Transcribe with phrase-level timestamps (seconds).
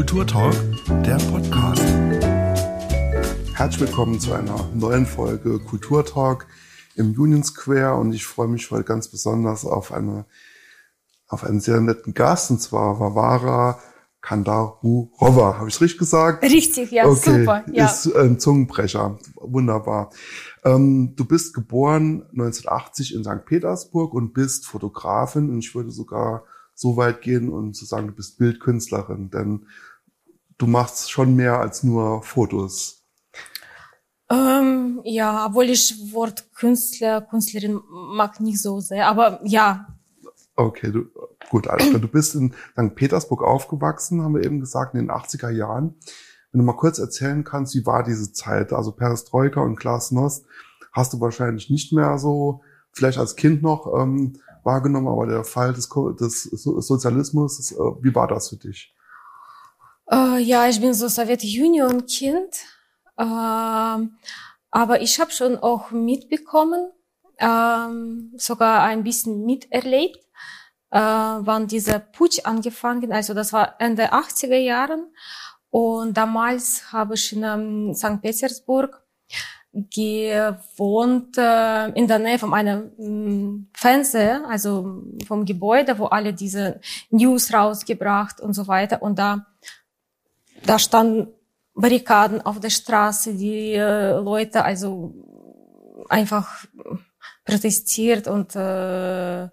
[0.00, 0.56] Kulturtalk,
[1.04, 1.82] der Podcast.
[3.54, 6.46] Herzlich willkommen zu einer neuen Folge Kulturtalk
[6.96, 10.24] im Union Square und ich freue mich heute ganz besonders auf eine
[11.28, 13.78] auf einen sehr netten Gast und zwar Vavara
[14.22, 15.58] Kandarurova.
[15.58, 16.42] Habe ich es richtig gesagt?
[16.44, 17.40] Richtig, ja, okay.
[17.40, 17.64] super.
[17.70, 17.84] Ja.
[17.84, 19.18] Ist ein Zungenbrecher.
[19.34, 20.12] Wunderbar.
[20.64, 23.44] Ähm, du bist geboren 1980 in St.
[23.44, 26.44] Petersburg und bist Fotografin und ich würde sogar
[26.74, 29.66] so weit gehen und zu sagen, du bist Bildkünstlerin, denn
[30.60, 33.02] du machst schon mehr als nur Fotos.
[34.30, 39.86] Ähm, ja, obwohl ich Wort Künstler, Künstlerin mag nicht so sehr, aber ja.
[40.54, 41.06] Okay, du,
[41.48, 42.94] gut, also du bist in St.
[42.94, 45.96] Petersburg aufgewachsen, haben wir eben gesagt, in den 80er Jahren.
[46.52, 48.72] Wenn du mal kurz erzählen kannst, wie war diese Zeit?
[48.72, 50.44] Also Perestroika und Glasnost
[50.92, 52.60] hast du wahrscheinlich nicht mehr so,
[52.92, 58.28] vielleicht als Kind noch, ähm, wahrgenommen, aber der Fall des, des Sozialismus, äh, wie war
[58.28, 58.94] das für dich?
[60.10, 62.56] Äh, ja, ich bin so Sowjetunion-Kind,
[63.16, 63.22] äh,
[64.72, 66.90] aber ich habe schon auch mitbekommen,
[67.36, 70.18] äh, sogar ein bisschen miterlebt,
[70.90, 75.06] äh, wann dieser Putsch angefangen, also das war Ende 80er Jahren
[75.70, 78.20] und damals habe ich in ähm, St.
[78.20, 79.00] Petersburg
[79.72, 86.80] gewohnt äh, in der Nähe von einem mm, Fenster, also vom Gebäude, wo alle diese
[87.10, 89.00] News rausgebracht und so weiter.
[89.00, 89.46] Und da,
[90.64, 91.28] da standen
[91.74, 95.14] Barrikaden auf der Straße, die äh, Leute also
[96.08, 96.66] einfach
[97.44, 99.48] protestiert und äh,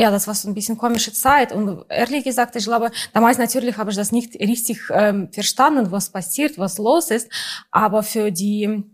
[0.00, 1.50] ja, das war so ein bisschen komische Zeit.
[1.50, 6.10] Und ehrlich gesagt, ich glaube, damals natürlich habe ich das nicht richtig ähm, verstanden, was
[6.10, 7.28] passiert, was los ist.
[7.72, 8.84] Aber für die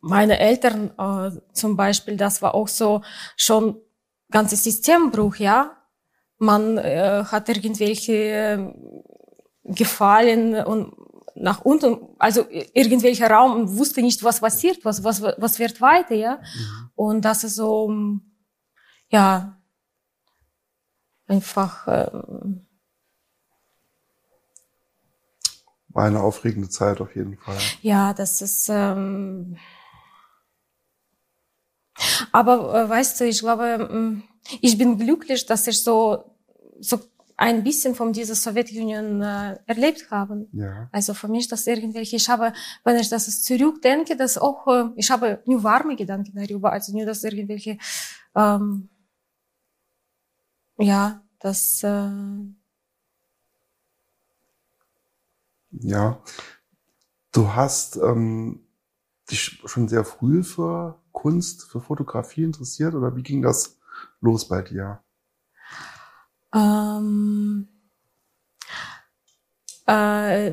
[0.00, 3.02] meine Eltern äh, zum Beispiel, das war auch so
[3.36, 3.80] schon
[4.30, 5.76] ganzes Systembruch, ja.
[6.38, 8.72] Man äh, hat irgendwelche
[9.64, 10.94] Gefallen und
[11.34, 16.14] nach unten, also irgendwelcher Raum und wusste nicht, was passiert, was, was, was wird weiter,
[16.14, 16.36] ja.
[16.36, 16.90] Mhm.
[16.94, 17.92] Und das ist so,
[19.08, 19.60] ja,
[21.26, 22.66] einfach, ähm,
[25.88, 27.58] war eine aufregende Zeit auf jeden Fall.
[27.82, 28.68] Ja, das ist.
[28.70, 29.58] Ähm
[32.32, 34.22] aber äh, weißt du, ich glaube, ähm,
[34.60, 36.24] ich bin glücklich, dass ich so
[36.80, 36.98] so
[37.36, 40.46] ein bisschen von dieser Sowjetunion äh, erlebt habe.
[40.52, 40.88] Ja.
[40.92, 42.52] Also für mich, dass irgendwelche, ich habe,
[42.84, 47.06] wenn ich das zurückdenke, dass auch, äh, ich habe nur warme Gedanken darüber, also nur,
[47.06, 47.78] dass irgendwelche,
[48.34, 48.88] ähm,
[50.78, 52.10] ja, das äh,
[55.72, 56.22] Ja,
[57.32, 58.60] du hast ähm,
[59.30, 63.78] dich schon sehr früh für Kunst, für Fotografie interessiert oder wie ging das
[64.20, 65.02] los bei dir?
[66.54, 67.68] Ähm,
[69.86, 70.52] äh,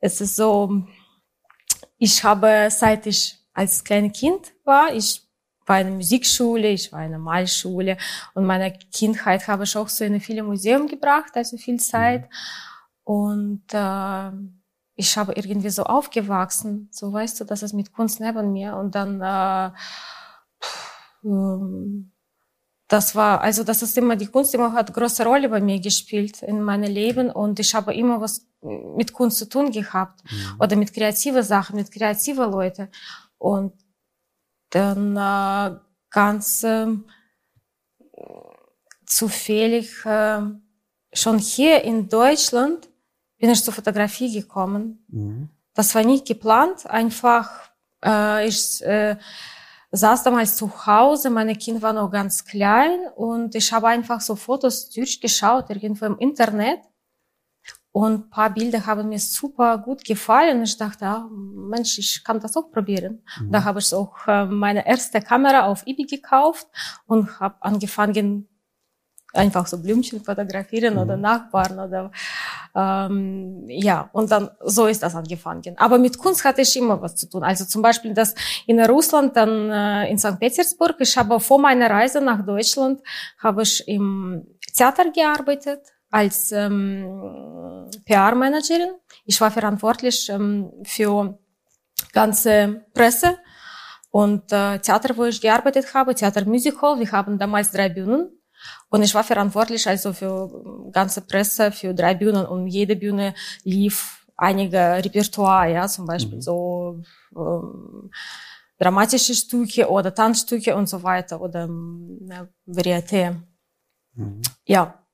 [0.00, 0.82] es ist so,
[1.98, 5.26] ich habe, seit ich als kleines Kind war, ich
[5.66, 7.96] war in einer Musikschule, ich war in einer Malschule
[8.34, 12.22] und meine Kindheit habe ich auch so in viele Museum gebracht, also viel Zeit.
[12.22, 12.28] Mhm.
[13.04, 14.30] Und äh,
[14.94, 18.94] ich habe irgendwie so aufgewachsen, so weißt du, dass es mit Kunst neben mir und
[18.94, 19.70] dann äh,
[21.24, 22.12] ähm,
[22.88, 26.42] das war, also das ist immer, die Kunst immer hat große Rolle bei mir gespielt
[26.42, 30.60] in meinem Leben und ich habe immer was mit Kunst zu tun gehabt mhm.
[30.60, 32.88] oder mit kreativen Sachen, mit kreativen Leuten
[33.38, 33.72] und
[34.70, 35.78] dann äh,
[36.10, 36.86] ganz äh,
[39.04, 40.40] zufällig äh,
[41.12, 42.88] schon hier in Deutschland
[43.38, 45.04] bin ich zur Fotografie gekommen.
[45.08, 45.48] Mhm.
[45.74, 47.50] Das war nicht geplant, einfach
[48.04, 49.16] äh, ich äh,
[49.96, 54.36] saß damals zu Hause, meine Kinder waren noch ganz klein und ich habe einfach so
[54.36, 56.80] Fotos durchgeschaut, irgendwo im Internet.
[57.92, 60.62] Und ein paar Bilder haben mir super gut gefallen.
[60.62, 63.22] Ich dachte, ah, Mensch, ich kann das auch probieren.
[63.40, 63.52] Mhm.
[63.52, 66.66] Da habe ich auch äh, meine erste Kamera auf eBay gekauft
[67.06, 68.48] und habe angefangen,
[69.36, 71.00] einfach so Blümchen fotografieren mhm.
[71.00, 72.10] oder Nachbarn oder
[72.74, 75.74] ähm, ja, und dann so ist das angefangen.
[75.78, 77.42] Aber mit Kunst hatte ich immer was zu tun.
[77.42, 78.34] Also zum Beispiel das
[78.66, 80.38] in Russland, dann äh, in St.
[80.38, 80.96] Petersburg.
[80.98, 83.00] Ich habe vor meiner Reise nach Deutschland
[83.38, 85.80] habe ich im Theater gearbeitet
[86.10, 88.92] als ähm, PR-Managerin.
[89.24, 91.38] Ich war verantwortlich ähm, für
[92.12, 93.38] ganze Presse
[94.10, 96.98] und äh, Theater, wo ich gearbeitet habe, Theater Music Hall.
[96.98, 98.30] Wir haben damals drei Bühnen
[98.96, 104.26] und ich war verantwortlich also für ganze Presse, für drei Bühnen und jede Bühne lief
[104.38, 106.42] einige Repertoire, ja, zum Beispiel mhm.
[106.42, 107.02] so
[107.36, 108.10] ähm,
[108.78, 112.26] dramatische Stücke oder Tanzstücke und so weiter oder ähm,
[112.66, 113.36] Varieté.
[114.14, 114.40] Mhm.
[114.64, 115.04] Ja.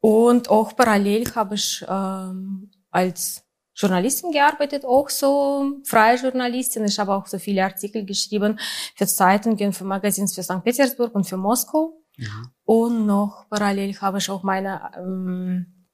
[0.00, 3.42] Und auch parallel habe ich ähm, als
[3.74, 6.84] Journalistin gearbeitet, auch so freie Journalistin.
[6.84, 8.58] Ich habe auch so viele Artikel geschrieben
[8.94, 10.62] für Zeitungen, für Magazins für St.
[10.62, 11.98] Petersburg und für Moskau.
[12.16, 12.48] Mhm.
[12.64, 15.86] Und noch parallel habe ich auch meine ähm,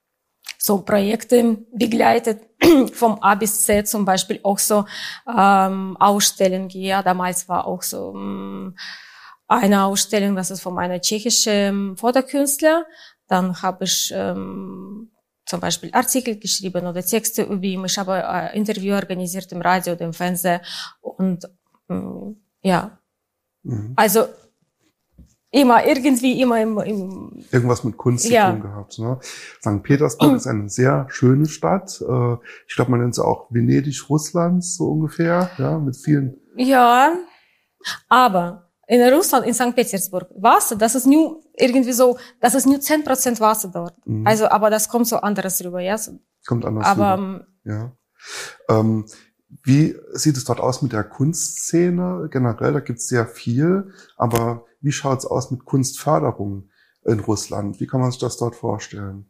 [0.59, 2.43] so Projekte begleitet,
[2.93, 4.85] vom A bis Z zum Beispiel auch so
[5.27, 6.71] ähm, Ausstellungen.
[6.71, 8.77] Ja, damals war auch so ähm,
[9.49, 12.87] eine Ausstellung, das ist von einer tschechischen Fotokünstler.
[13.27, 15.11] Dann habe ich ähm,
[15.47, 17.85] zum Beispiel Artikel geschrieben oder Texte über ihn.
[17.85, 20.61] Ich habe ein Interview organisiert im Radio oder im Fernsehen
[21.01, 21.51] und
[21.91, 22.99] ähm, ja,
[23.65, 23.95] mhm.
[23.97, 24.27] also
[25.53, 28.47] immer irgendwie immer im, im irgendwas mit Kunst ja.
[28.47, 28.99] zu tun gehabt.
[28.99, 29.19] Ne?
[29.61, 29.83] St.
[29.83, 32.01] Petersburg ist eine sehr schöne Stadt.
[32.01, 36.39] Äh, ich glaube, man nennt sie auch Venedig Russlands so ungefähr, ja, mit vielen.
[36.57, 37.13] Ja,
[38.09, 39.75] aber in Russland, in St.
[39.75, 43.95] Petersburg, Wasser, das ist nur irgendwie so, das ist nur zehn Prozent Wasser dort.
[44.07, 44.27] Mhm.
[44.27, 45.97] Also, aber das kommt so anderes rüber, ja.
[46.47, 47.47] Kommt anders aber, rüber.
[47.65, 47.93] Ja.
[48.71, 49.05] Ähm,
[49.65, 52.73] wie sieht es dort aus mit der Kunstszene generell?
[52.73, 56.69] Da gibt es sehr viel, aber wie schaut es aus mit Kunstförderung
[57.05, 57.81] in Russland?
[57.81, 59.27] Wie kann man sich das dort vorstellen?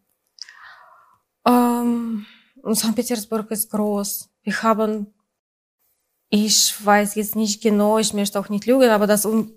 [1.47, 2.27] Ähm,
[2.73, 2.95] St.
[2.95, 4.31] Petersburg ist groß.
[4.43, 5.13] Wir haben,
[6.29, 9.53] ich weiß jetzt nicht genau, ich möchte auch nicht lügen, aber das um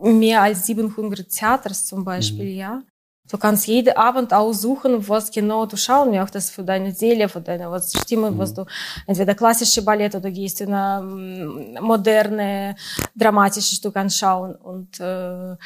[0.00, 2.58] mehr als 700 Theaters zum Beispiel, mhm.
[2.58, 2.82] ja.
[3.30, 7.70] Du kannst jeden Abend aussuchen, was genau du schauen möchtest für deine Seele, für deine
[7.70, 8.38] was Stimme, mhm.
[8.38, 8.66] was du
[9.06, 12.76] entweder klassische Ballett oder gehst in eine mm, moderne,
[13.16, 14.54] dramatische Stück anschauen.
[14.56, 15.56] Und äh,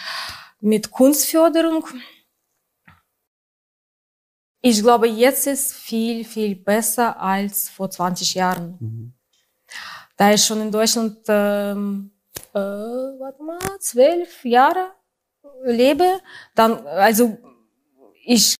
[0.60, 1.84] mit Kunstförderung,
[4.62, 8.76] ich glaube, jetzt ist viel, viel besser als vor 20 Jahren.
[8.78, 9.12] Mhm.
[10.16, 12.12] Da ich schon in Deutschland, ähm,
[12.54, 14.92] äh, warte mal, zwölf Jahre
[15.64, 16.20] lebe,
[16.54, 17.38] dann, also
[18.28, 18.56] ich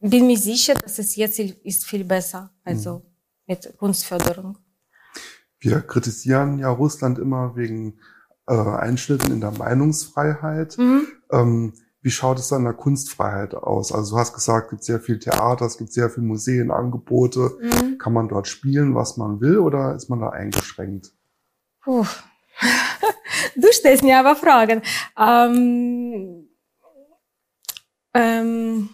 [0.00, 3.02] bin mir sicher, dass es jetzt ist viel besser, also mhm.
[3.46, 4.56] mit Kunstförderung.
[5.60, 7.98] Wir kritisieren ja Russland immer wegen
[8.46, 10.78] äh, Einschnitten in der Meinungsfreiheit.
[10.78, 11.06] Mhm.
[11.30, 13.92] Ähm, wie schaut es an der Kunstfreiheit aus?
[13.92, 17.58] Also du hast gesagt, es gibt sehr viel Theater, es gibt sehr viele Museenangebote.
[17.60, 17.98] Mhm.
[17.98, 21.12] Kann man dort spielen, was man will, oder ist man da eingeschränkt?
[21.82, 22.06] Puh.
[23.56, 24.80] du stellst mir aber Fragen.
[25.18, 26.47] Ähm
[28.18, 28.90] ähm,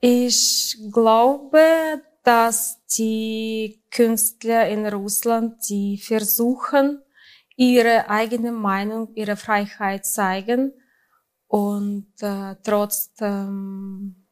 [0.00, 7.02] ich glaube, dass die Künstler in Russland, die versuchen,
[7.56, 10.72] ihre eigene Meinung, ihre Freiheit zeigen
[11.48, 14.24] und äh, trotz ähm,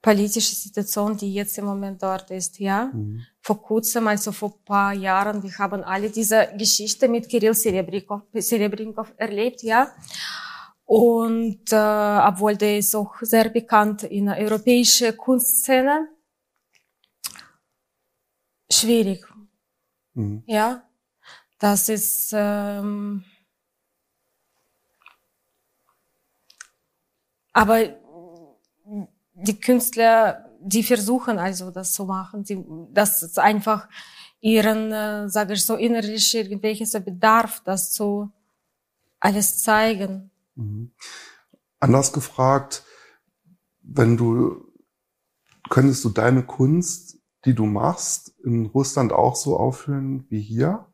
[0.00, 2.90] politische Situation, die jetzt im Moment dort ist, ja.
[2.92, 3.26] Mhm.
[3.42, 9.12] Vor kurzem, also vor paar Jahren, wir haben alle diese Geschichte mit Kirill Serebrynkov, Serebrynkov
[9.16, 9.92] erlebt, ja.
[10.84, 16.08] Und äh, obwohl der ist auch sehr bekannt in der europäischen Kunstszene,
[18.70, 19.26] schwierig,
[20.14, 20.44] mhm.
[20.46, 20.88] ja.
[21.58, 23.24] Das ist ähm,
[27.52, 27.78] aber
[29.34, 32.62] die Künstler, die versuchen also das zu machen, die,
[32.92, 33.88] das ist einfach
[34.40, 38.30] ihren, äh, sage ich so, innerlich irgendwelches Bedarf, das zu
[39.20, 40.30] alles zeigen.
[40.56, 40.92] Mhm.
[41.78, 42.84] Anders gefragt,
[43.82, 44.64] wenn du,
[45.70, 50.86] könntest du deine Kunst, die du machst, in Russland auch so aufführen wie hier?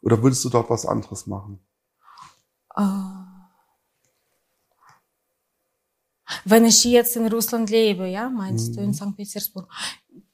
[0.00, 1.60] Oder würdest du dort was anderes machen?
[2.74, 3.21] Oh.
[6.44, 8.76] Wenn ich jetzt in Russland lebe, ja, meinst mhm.
[8.76, 8.94] du, in.
[8.94, 9.16] St.
[9.16, 9.68] Petersburg?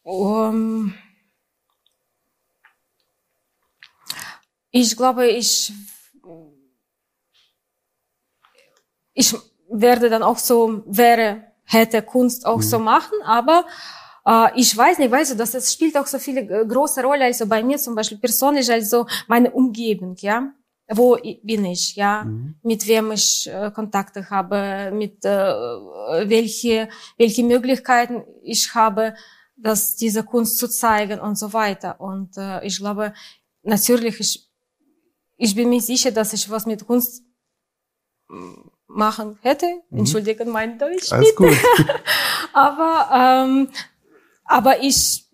[0.02, 0.94] Um,
[4.70, 5.72] ich glaube, ich,
[9.12, 9.34] ich
[9.70, 12.62] werde dann auch so, wäre, hätte Kunst auch mhm.
[12.62, 13.66] so machen, aber
[14.26, 17.24] äh, ich weiß nicht, weißt du, dass es spielt auch so viele äh, große Rolle,
[17.24, 20.52] also bei mir zum Beispiel persönlich, also meine Umgebung, ja
[20.88, 22.56] wo bin ich, ja, mhm.
[22.62, 25.52] mit wem ich äh, Kontakte habe, mit äh,
[26.28, 29.14] welche welche Möglichkeiten ich habe,
[29.56, 32.00] dass diese Kunst zu zeigen und so weiter.
[32.00, 33.12] Und äh, ich glaube,
[33.62, 34.48] natürlich ich
[35.36, 37.22] ich bin mir sicher, dass ich was mit Kunst
[38.86, 39.66] machen hätte.
[39.90, 39.98] Mhm.
[39.98, 41.12] Entschuldigen mein Deutsch.
[41.12, 41.56] Alles gut.
[42.52, 43.68] aber ähm,
[44.44, 45.28] aber ich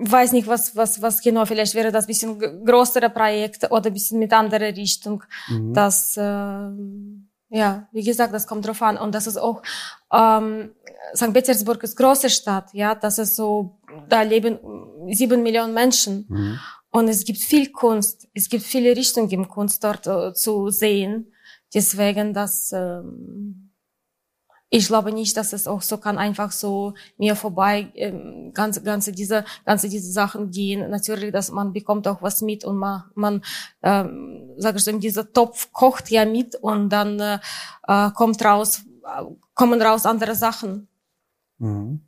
[0.00, 4.18] weiß nicht, was, was, was genau, vielleicht wäre das bisschen größere Projekt oder ein bisschen
[4.18, 5.22] mit anderer Richtung.
[5.48, 5.74] Mhm.
[5.74, 6.70] Das, äh,
[7.52, 8.96] ja, wie gesagt, das kommt drauf an.
[8.96, 9.62] Und das ist auch,
[10.12, 10.70] ähm,
[11.14, 11.32] St.
[11.32, 13.78] Petersburg ist große Stadt, ja, das ist so,
[14.08, 14.58] da leben
[15.10, 16.26] sieben Millionen Menschen.
[16.28, 16.58] Mhm.
[16.92, 21.32] Und es gibt viel Kunst, es gibt viele Richtungen im Kunst dort äh, zu sehen.
[21.72, 23.69] Deswegen, dass ähm,
[24.72, 29.10] ich glaube nicht, dass es auch so kann einfach so mir vorbei ähm, ganze ganze
[29.10, 30.88] diese ganze diese Sachen gehen.
[30.90, 33.42] Natürlich, dass man bekommt auch was mit und man man
[33.82, 37.38] ähm, sag ich so, dieser Topf kocht ja mit und dann äh,
[37.88, 38.82] äh kommt raus
[39.54, 40.86] kommen raus andere Sachen.
[41.58, 42.02] Mhm.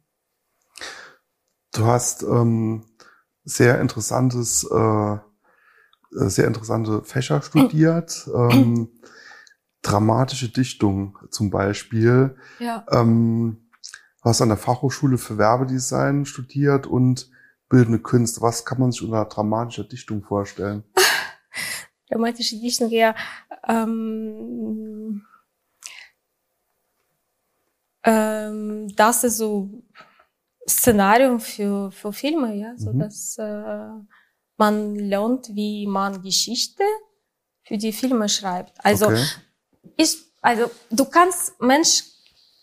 [1.75, 2.85] Du hast ähm,
[3.45, 5.17] sehr interessantes äh,
[6.13, 8.29] sehr interessante Fächer studiert.
[8.35, 8.89] ähm,
[9.83, 12.37] dramatische Dichtung zum Beispiel.
[12.59, 12.87] Ja.
[12.91, 13.69] Ähm,
[14.23, 17.29] hast an der Fachhochschule für Werbedesign studiert und
[17.69, 18.41] bildende Künste.
[18.41, 20.85] Was kann man sich unter dramatischer Dichtung vorstellen?
[22.09, 23.15] Dramatische Dichtung, ja.
[23.67, 25.25] Ähm,
[28.05, 29.83] ähm, das ist so
[30.69, 32.99] Szenario für, für Filme, ja, so mhm.
[33.01, 33.89] dass äh,
[34.59, 36.85] man lernt, wie man Geschichte
[37.63, 38.85] für die Filme schreibt.
[38.85, 39.25] Also okay
[39.97, 42.05] ich, also du kannst Mensch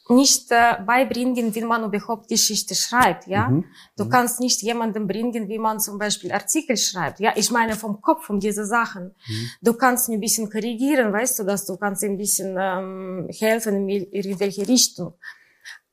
[0.10, 3.48] nicht äh, beibringen, wie man überhaupt Geschichte schreibt, ja.
[3.48, 3.66] Mhm.
[3.96, 4.10] Du mhm.
[4.10, 7.34] kannst nicht jemandem bringen, wie man zum Beispiel Artikel schreibt, ja.
[7.36, 9.16] Ich meine vom Kopf, um diese Sachen.
[9.28, 9.50] Mhm.
[9.62, 14.12] Du kannst ein bisschen korrigieren, weißt du, dass du kannst ein bisschen ähm, helfen in
[14.12, 15.14] irgendwelche Richtung.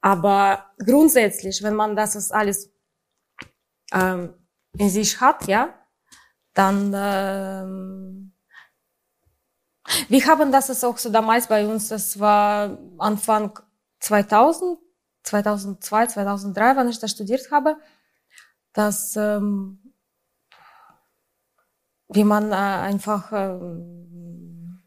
[0.01, 2.71] Aber grundsätzlich, wenn man das alles
[3.93, 4.33] ähm,
[4.79, 5.75] in sich hat, ja,
[6.55, 8.26] dann ähm,
[10.09, 13.59] wir haben das ist auch so damals bei uns, das war Anfang
[14.01, 14.79] 2000,
[15.23, 17.77] 2002, 2003, wann ich da studiert habe,
[18.73, 19.79] dass ähm,
[22.09, 24.83] wie man äh, einfach ähm,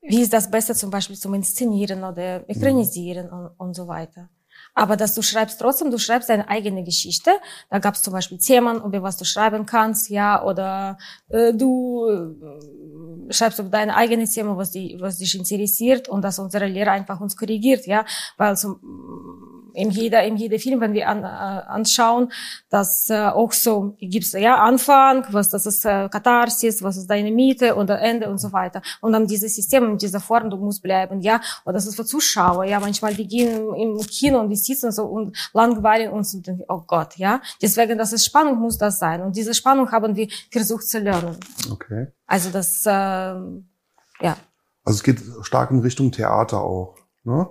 [0.00, 3.32] wie ist das Beste zum Beispiel zum Inszenieren oder Ekranisieren mhm.
[3.32, 4.30] und, und so weiter.
[4.74, 7.30] Aber dass du schreibst trotzdem, du schreibst deine eigene Geschichte.
[7.70, 10.98] Da gab es zum Beispiel Themen, über was du schreiben kannst, ja, oder
[11.28, 16.38] äh, du äh, schreibst über deine eigene Thema, was, die, was dich interessiert und dass
[16.38, 18.04] unsere Lehrer einfach uns korrigiert, ja,
[18.36, 22.32] weil zum in jeder, in jeder Film, wenn wir an, äh, anschauen,
[22.68, 27.30] dass äh, auch so gibt's ja Anfang, was das ist äh, Katharsis, was ist deine
[27.30, 28.82] Miete oder Ende und so weiter.
[29.00, 31.40] Und dann dieses System in dieser Form, du musst bleiben, ja.
[31.64, 32.80] Und das ist für Zuschauer, ja.
[32.80, 36.82] Manchmal wir gehen im Kino und wir sitzen so und langweilen uns und denken, oh
[36.86, 37.40] Gott, ja.
[37.62, 39.22] Deswegen, das ist Spannung, muss das sein.
[39.22, 41.36] Und diese Spannung haben wir versucht zu lernen.
[41.70, 42.08] Okay.
[42.26, 44.36] Also das, äh, ja.
[44.84, 47.48] Also es geht stark in Richtung Theater auch, ne?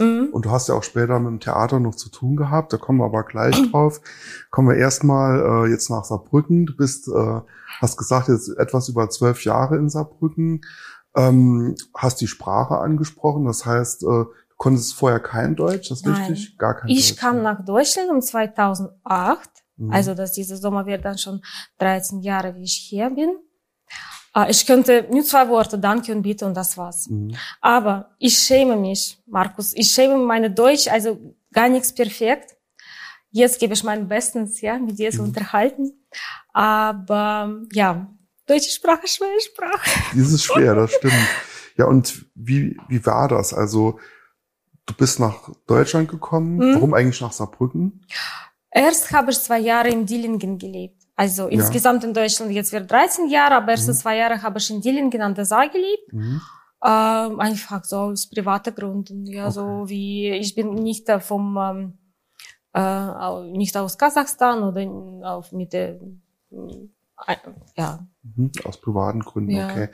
[0.00, 0.30] Mhm.
[0.32, 2.98] Und du hast ja auch später mit dem Theater noch zu tun gehabt, da kommen
[2.98, 4.00] wir aber gleich drauf.
[4.50, 6.66] Kommen wir erstmal äh, jetzt nach Saarbrücken.
[6.66, 7.40] Du bist, äh,
[7.80, 10.62] hast gesagt, jetzt etwas über zwölf Jahre in Saarbrücken.
[11.14, 16.06] Ähm, hast die Sprache angesprochen, das heißt, äh, du konntest vorher kein Deutsch, das ist
[16.06, 16.30] Nein.
[16.30, 16.56] richtig?
[16.56, 17.10] Gar kein ich Deutsch.
[17.10, 19.92] Ich kam nach Deutschland um 2008, mhm.
[19.92, 21.42] also dass dieser Sommer wird dann schon
[21.78, 23.30] 13 Jahre, wie ich hier bin.
[24.48, 27.08] Ich könnte nur zwei Worte, danke und bitte und das war's.
[27.08, 27.34] Mhm.
[27.60, 29.72] Aber ich schäme mich, Markus.
[29.74, 31.18] Ich schäme meine Deutsch, also
[31.52, 32.56] gar nichts perfekt.
[33.32, 35.28] Jetzt gebe ich mein Bestes, ja, mit dir zu mhm.
[35.28, 35.92] unterhalten.
[36.52, 38.06] Aber ja,
[38.46, 39.90] deutsche Sprache, schwere Sprache.
[40.14, 41.14] Das ist schwer, das stimmt.
[41.76, 43.52] Ja, und wie, wie war das?
[43.54, 43.98] Also,
[44.86, 46.56] du bist nach Deutschland gekommen.
[46.56, 46.74] Mhm.
[46.74, 48.04] Warum eigentlich nach Saarbrücken?
[48.70, 50.99] Erst habe ich zwei Jahre in Dillingen gelebt.
[51.16, 51.50] Also ja.
[51.50, 53.96] insgesamt in Deutschland jetzt wird 13 Jahre, aber erste mhm.
[53.96, 56.12] zwei Jahre habe ich in Dillingen an der Saar gelebt.
[56.12, 56.40] Mhm.
[56.82, 59.26] Ähm, einfach so aus privaten Gründen.
[59.26, 59.52] Ja, okay.
[59.52, 61.98] so wie ich bin nicht vom ähm,
[62.72, 66.00] äh, nicht aus Kasachstan oder auf mit der
[66.50, 67.36] äh,
[67.76, 68.06] ja.
[68.22, 69.68] Mhm, aus privaten Gründen, ja.
[69.68, 69.88] okay.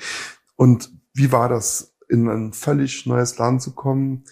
[0.56, 4.24] Und wie war das, in ein völlig neues Land zu kommen,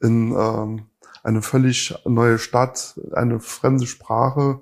[0.00, 0.86] in ähm,
[1.22, 4.60] eine völlig neue Stadt, eine fremde Sprache?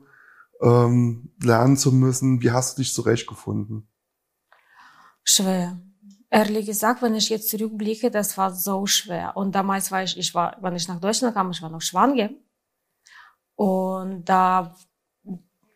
[0.61, 2.43] Ähm, lernen zu müssen.
[2.43, 3.89] Wie hast du dich zurechtgefunden?
[5.25, 5.81] Schwer.
[6.31, 9.37] Ehrlich gesagt, wenn ich jetzt zurückblicke, das war so schwer.
[9.37, 12.31] Und damals war ich, ich war, wenn ich nach Deutschland kam, ich war noch schwanger.
[13.57, 14.75] Und da,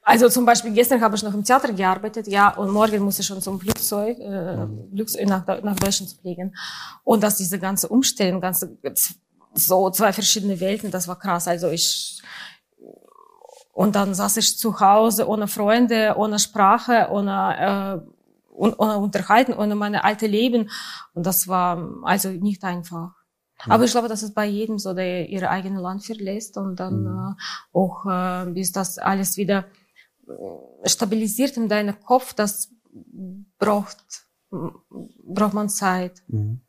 [0.03, 3.27] also zum Beispiel gestern habe ich noch im Theater gearbeitet, ja, und morgen muss ich
[3.27, 6.55] schon zum Flugzeug, äh, Flugzeug nach, nach Deutschland fliegen.
[7.03, 8.79] Und dass diese ganze Umstellung, ganze,
[9.55, 11.49] so zwei verschiedene Welten, das war krass.
[11.49, 12.23] Also ich,
[13.75, 18.11] und dann saß ich zu Hause ohne Freunde, ohne Sprache, ohne, äh,
[18.53, 20.71] ohne Unterhalten, ohne meine alte Leben.
[21.13, 23.11] Und das war also nicht einfach.
[23.67, 23.73] Mhm.
[23.73, 27.03] Aber ich glaube, das ist bei jedem so, der ihre eigene Land verlässt und dann
[27.03, 27.37] mhm.
[27.37, 29.65] äh, auch, äh, bis das alles wieder
[30.29, 32.71] äh, stabilisiert in deinem Kopf, das
[33.59, 36.23] braucht, braucht man Zeit.
[36.29, 36.61] Mhm.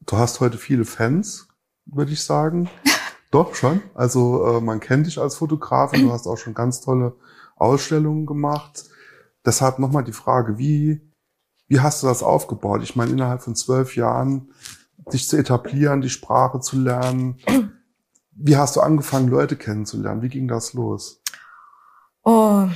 [0.00, 1.48] Du hast heute viele Fans,
[1.86, 2.68] würde ich sagen.
[3.30, 3.82] Doch, schon.
[3.94, 7.14] Also äh, man kennt dich als Fotografin, du hast auch schon ganz tolle
[7.56, 8.84] Ausstellungen gemacht.
[9.44, 11.00] Deshalb nochmal die Frage, wie,
[11.68, 12.82] Wie hast du das aufgebaut?
[12.82, 14.52] Ich meine, innerhalb von zwölf Jahren
[15.12, 17.38] dich zu etablieren, die Sprache zu lernen.
[18.30, 20.22] Wie hast du angefangen, Leute kennenzulernen?
[20.22, 21.22] Wie ging das los?
[22.22, 22.68] Oh,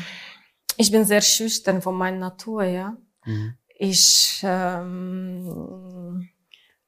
[0.77, 2.97] ich bin sehr schüchtern von meiner Natur, ja.
[3.25, 3.55] Mhm.
[3.79, 6.29] Ich ähm,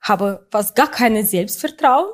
[0.00, 2.12] habe fast gar keine Selbstvertrauen.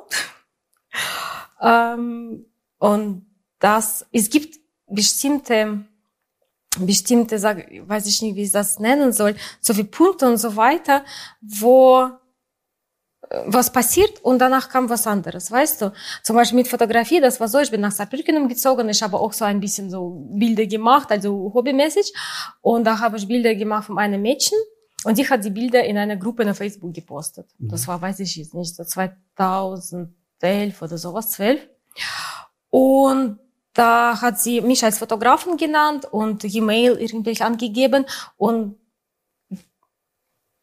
[1.61, 2.45] Ähm,
[2.77, 3.25] und
[3.59, 5.85] das, es gibt bestimmte,
[6.79, 10.55] bestimmte, sag, weiß ich nicht, wie ich das nennen soll, so wie Punkte und so
[10.55, 11.03] weiter,
[11.41, 12.09] wo
[13.45, 15.93] was passiert und danach kam was anderes, weißt du?
[16.23, 19.33] Zum Beispiel mit Fotografie, das war so, ich bin nach Saarbrücken umgezogen, ich habe auch
[19.33, 22.11] so ein bisschen so Bilder gemacht, also hobbymäßig
[22.61, 24.57] und da habe ich Bilder gemacht von einem Mädchen
[25.03, 27.47] und die hat die Bilder in einer Gruppe auf Facebook gepostet.
[27.59, 27.69] Mhm.
[27.69, 28.83] Das war, weiß ich jetzt nicht, so
[30.39, 31.67] 2011 oder sowas, 12.
[32.69, 33.39] Und
[33.73, 38.05] da hat sie mich als Fotografen genannt und E-Mail irgendwie angegeben
[38.37, 38.77] und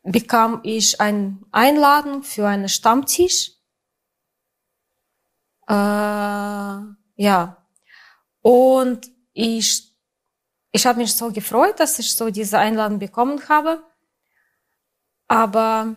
[0.03, 3.53] bekam ich eine Einladung für einen Stammtisch.
[5.69, 7.67] Äh, ja.
[8.41, 9.93] Und ich,
[10.71, 13.83] ich habe mich so gefreut, dass ich so diese Einladung bekommen habe.
[15.27, 15.97] Aber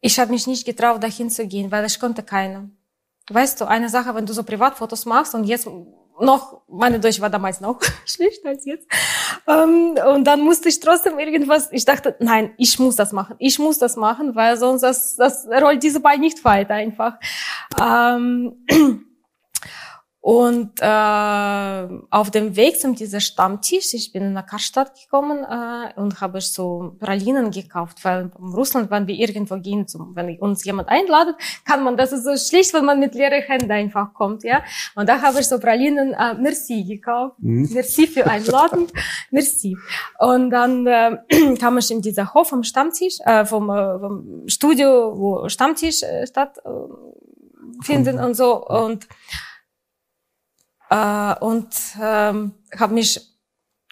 [0.00, 2.70] ich habe mich nicht getraut, dahin zu gehen, weil ich konnte keine.
[3.32, 5.68] Weißt du, eine Sache, wenn du so Privatfotos machst und jetzt
[6.20, 8.86] noch, meine Deutsch war damals noch schlechter als jetzt.
[9.46, 13.58] Ähm, und dann musste ich trotzdem irgendwas, ich dachte, nein, ich muss das machen, ich
[13.58, 17.14] muss das machen, weil sonst das, das rollt diese Ball nicht weiter einfach.
[17.80, 18.66] Ähm,
[20.22, 25.98] und äh, auf dem Weg zum dieser Stammtisch, ich bin in der Karstadt gekommen äh,
[25.98, 30.62] und habe so Pralinen gekauft, weil in Russland, wenn wir irgendwo gehen, zum, wenn uns
[30.64, 34.44] jemand einladet, kann man, das ist so schlicht, wenn man mit leeren Händen einfach kommt,
[34.44, 34.62] ja.
[34.94, 37.36] Und da habe ich so Pralinen äh, Merci gekauft.
[37.38, 37.70] Mhm.
[37.72, 38.88] Merci für Einladung,
[39.30, 39.74] Merci.
[40.18, 41.16] Und dann äh,
[41.58, 46.26] kam ich in dieser Hof vom Stammtisch, äh, vom, äh, vom Studio, wo Stammtisch äh,
[46.26, 49.08] stattfinden äh, und so und
[50.90, 51.68] äh, und
[52.00, 53.30] ähm, habe mich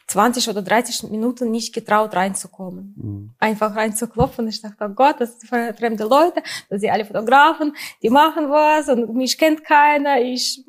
[0.08, 2.94] 20 oder 30 Minuten nicht getraut, reinzukommen.
[2.96, 3.34] Mhm.
[3.38, 4.48] Einfach reinzuklopfen.
[4.48, 8.88] Ich dachte, oh Gott, das sind fremde Leute, das sind alle Fotografen, die machen was
[8.88, 10.20] und mich kennt keiner.
[10.20, 10.64] Ich,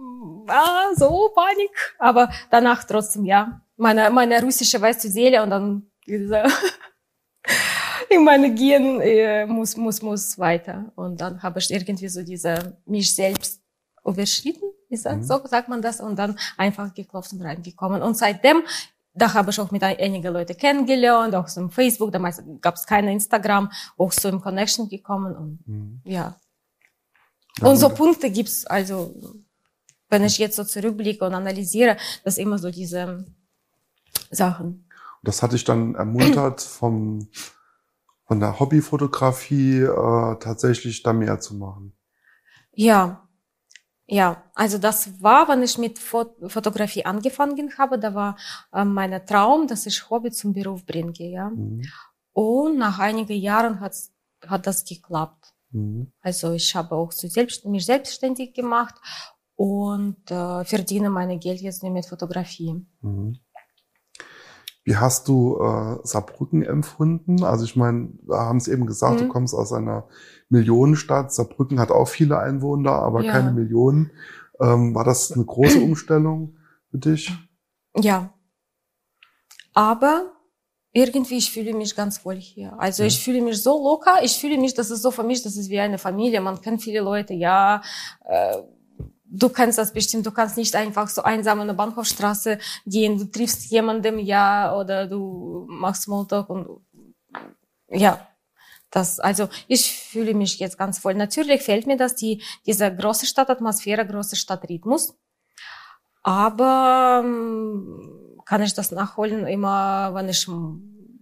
[0.48, 1.70] ah, so Panik.
[1.98, 6.44] Aber danach trotzdem, ja, meine, meine russische weiße Seele und dann diese
[8.10, 10.92] in meine Gehen äh, muss, muss, muss weiter.
[10.96, 13.62] Und dann habe ich irgendwie so diese, mich selbst
[14.04, 15.24] überschritten ist das, mhm.
[15.24, 18.02] so sagt man das, und dann einfach geklopft und reingekommen.
[18.02, 18.64] Und seitdem,
[19.14, 22.86] da habe ich auch mit einigen Leuten kennengelernt, auch so im Facebook, damals gab es
[22.86, 26.02] keine Instagram, auch so im Connection gekommen und mhm.
[26.04, 26.36] ja.
[27.62, 29.14] Und so Punkte gibt's also,
[30.10, 33.26] wenn ich jetzt so zurückblicke und analysiere, das immer so diese
[34.32, 34.88] Sachen.
[35.24, 37.28] Das hatte ich dann ermuntert vom,
[38.26, 41.94] von der Hobbyfotografie äh, tatsächlich da mehr zu machen.
[42.74, 43.29] Ja,
[44.12, 48.38] ja, also das war, wenn ich mit Fotografie angefangen habe, da war
[48.74, 51.50] äh, mein Traum, dass ich Hobby zum Beruf bringe, ja.
[51.50, 51.84] Mhm.
[52.34, 53.96] Und nach einigen Jahren hat,
[54.48, 55.54] hat das geklappt.
[55.72, 56.12] Mhm.
[56.22, 58.96] Also ich habe auch so selbst, mich selbstständig gemacht
[59.56, 62.84] und äh, verdiene meine Geld jetzt nur mit Fotografie.
[63.02, 63.38] Mhm.
[64.86, 67.44] Wie hast du äh, Saarbrücken empfunden?
[67.44, 69.30] Also ich meine, da haben es eben gesagt, du mhm.
[69.30, 70.08] kommst aus einer
[70.50, 71.34] Millionenstadt.
[71.34, 73.32] Saarbrücken hat auch viele Einwohner, aber ja.
[73.32, 74.12] keine Millionen.
[74.60, 76.58] Ähm, war das eine große Umstellung
[76.92, 77.32] für dich?
[77.96, 78.34] Ja.
[79.74, 80.34] Aber
[80.92, 82.74] irgendwie, ich fühle mich ganz wohl hier.
[82.80, 83.08] Also ja.
[83.08, 84.24] ich fühle mich so locker.
[84.24, 86.42] Ich fühle mich, das ist so für mich, das ist wie eine Familie.
[86.42, 87.82] Man kennt viele Leute, ja.
[88.26, 88.58] Äh,
[89.30, 93.26] du kennst das bestimmt, du kannst nicht einfach so einsam an der Bahnhofstraße gehen, du
[93.26, 96.82] triffst jemandem, ja, oder du machst Smalltalk und
[97.90, 98.28] ja,
[98.92, 101.14] das, also ich fühle mich jetzt ganz voll.
[101.14, 105.16] Natürlich fällt mir das, die, diese große Stadtatmosphäre, große Stadtrhythmus.
[106.24, 110.48] Aber ähm, kann ich das nachholen immer, wenn ich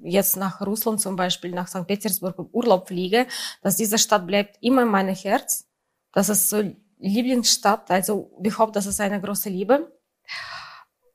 [0.02, 1.86] jetzt nach Russland zum Beispiel, nach St.
[1.86, 3.28] Petersburg im Urlaub fliege,
[3.62, 5.68] dass diese Stadt bleibt immer in meinem Herz.
[6.14, 6.64] Das ist so
[7.00, 9.92] Lieblingsstadt, also überhaupt, das ist eine große Liebe.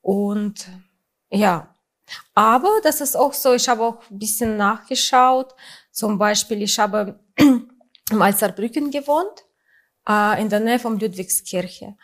[0.01, 0.67] Und
[1.29, 1.73] ja,
[2.35, 5.55] aber das ist auch so, ich habe auch ein bisschen nachgeschaut,
[5.93, 9.45] zum Beispiel, ich habe im Alzerbrücken gewohnt,
[10.09, 11.95] äh, in der Nähe von Ludwigskirche.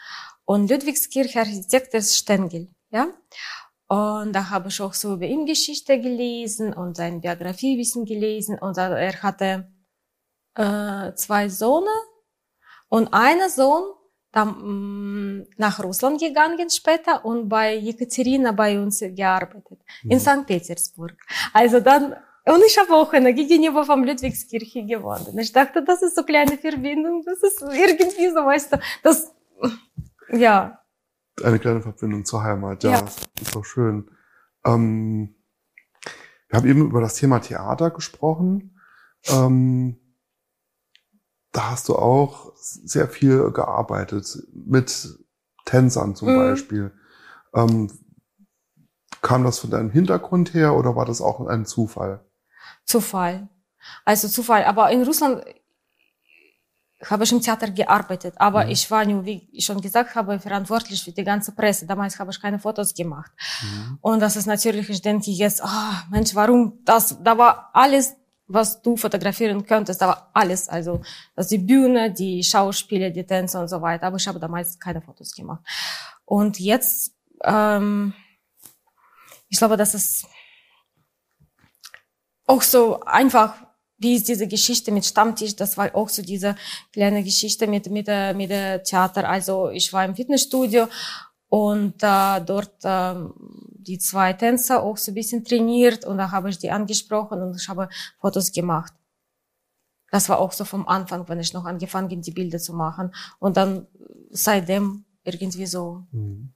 [0.46, 3.08] Und Ludwigskirche Architekt ist Stengel, ja.
[3.88, 8.06] Und da habe ich auch so über ihn Geschichte gelesen und seine Biografie ein bisschen
[8.06, 8.60] gelesen.
[8.60, 9.72] Und er hatte
[10.54, 11.90] äh, zwei Söhne
[12.88, 13.84] und einer Sohn
[14.32, 20.12] dann mm, nach Russland gegangen später und bei Jekaterina bei uns gearbeitet, mhm.
[20.12, 20.46] in St.
[20.46, 21.18] Petersburg.
[21.54, 25.28] Also dann Und ich habe auch eine gegenüber vom Ludwigskirche gewohnt.
[25.28, 29.32] Und ich dachte, das ist so kleine Verbindung, das ist irgendwie so, weißt du, das,
[30.32, 30.80] ja.
[31.44, 33.06] Eine kleine Verbindung zur Heimat, ja, ja.
[33.42, 34.10] ist doch schön.
[34.66, 35.36] Ähm,
[36.48, 38.80] wir haben eben über das Thema Theater gesprochen.
[39.28, 39.98] Ähm,
[41.52, 45.20] da hast du auch sehr viel gearbeitet mit
[45.66, 46.38] Tänzern zum mhm.
[46.38, 46.92] Beispiel.
[47.54, 47.92] Ähm,
[49.22, 52.26] kam das von deinem Hintergrund her oder war das auch ein Zufall?
[52.90, 53.48] Zufall.
[54.04, 54.64] Also Zufall.
[54.64, 55.44] Aber in Russland
[57.06, 58.72] habe ich im Theater gearbeitet, aber mhm.
[58.72, 61.86] ich war nur, wie ich schon gesagt habe, verantwortlich für die ganze Presse.
[61.86, 63.32] Damals habe ich keine Fotos gemacht.
[63.62, 63.98] Mhm.
[64.02, 68.16] Und das ist natürlich, ich denke jetzt, oh, Mensch, warum das, da war alles,
[68.48, 70.68] was du fotografieren könntest, da war alles.
[70.68, 71.02] Also,
[71.36, 74.08] das die Bühne, die Schauspieler, die Tänzer und so weiter.
[74.08, 75.62] Aber ich habe damals keine Fotos gemacht.
[76.26, 78.14] Und jetzt, ähm,
[79.48, 80.26] ich glaube, das ist
[82.50, 83.54] auch so einfach
[84.00, 86.56] wie ist diese Geschichte mit Stammtisch, das war auch so diese
[86.94, 89.28] kleine Geschichte mit, mit, der, mit der Theater.
[89.30, 90.88] Also ich war im Fitnessstudio
[91.50, 93.16] und äh, dort äh,
[93.80, 97.56] die zwei Tänzer auch so ein bisschen trainiert und da habe ich die angesprochen und
[97.58, 97.90] ich habe
[98.22, 98.94] Fotos gemacht.
[100.12, 103.58] Das war auch so vom Anfang, wenn ich noch angefangen die Bilder zu machen und
[103.58, 103.86] dann
[104.30, 106.06] seitdem irgendwie so.
[106.12, 106.54] Mhm.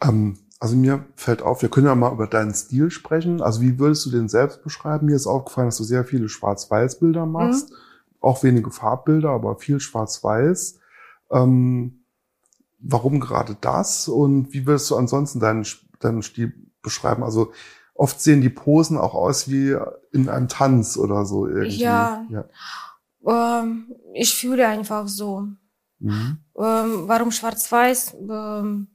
[0.00, 3.40] Ähm, also mir fällt auf, wir können ja mal über deinen Stil sprechen.
[3.40, 5.06] Also wie würdest du den selbst beschreiben?
[5.06, 7.70] Mir ist aufgefallen, dass du sehr viele Schwarz-Weiß-Bilder machst.
[7.70, 7.76] Mhm.
[8.20, 10.80] Auch wenige Farbbilder, aber viel Schwarz-Weiß.
[11.30, 12.04] Ähm,
[12.80, 14.08] warum gerade das?
[14.08, 15.64] Und wie würdest du ansonsten deinen,
[16.00, 17.22] deinen Stil beschreiben?
[17.22, 17.52] Also
[17.94, 19.76] oft sehen die Posen auch aus wie
[20.12, 21.82] in einem Tanz oder so irgendwie.
[21.82, 22.24] Ja.
[22.30, 23.60] ja.
[23.60, 25.46] Ähm, ich fühle einfach so.
[26.00, 26.38] Mhm.
[26.56, 28.16] Ähm, warum Schwarz-Weiß?
[28.28, 28.88] Ähm,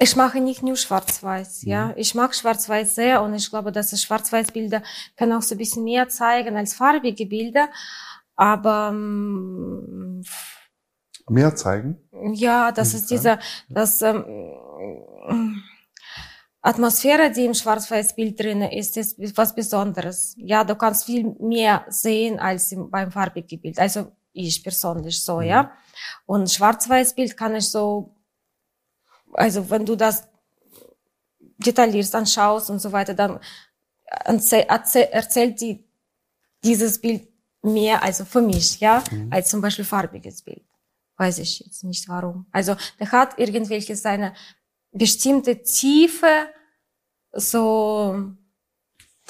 [0.00, 1.86] ich mache nicht nur Schwarz-Weiß, ja.
[1.86, 1.94] Mhm.
[1.96, 4.82] Ich mag Schwarz-Weiß sehr und ich glaube, dass Schwarz-Weiß-Bilder
[5.16, 7.68] können auch so ein bisschen mehr zeigen als farbige Bilder.
[8.36, 10.22] Aber ähm,
[11.28, 11.98] mehr zeigen?
[12.32, 14.24] Ja, das ist dieser, das ähm,
[16.62, 20.36] Atmosphäre, die im Schwarz-Weiß-Bild drin ist, ist was Besonderes.
[20.38, 23.80] Ja, du kannst viel mehr sehen als im, beim farbigen Bild.
[23.80, 25.46] Also ich persönlich so, mhm.
[25.46, 25.72] ja.
[26.24, 28.14] Und Schwarz-Weiß-Bild kann ich so
[29.32, 30.28] also wenn du das
[31.58, 33.40] detailliert anschaust und so weiter, dann
[34.04, 35.84] erzählt die
[36.64, 37.28] dieses Bild
[37.62, 39.28] mehr, also für mich, ja, mhm.
[39.32, 40.64] als zum Beispiel farbiges Bild.
[41.16, 42.46] Weiß ich jetzt nicht warum.
[42.52, 44.34] Also der hat irgendwelche seine
[44.92, 46.48] bestimmte Tiefe,
[47.32, 48.32] so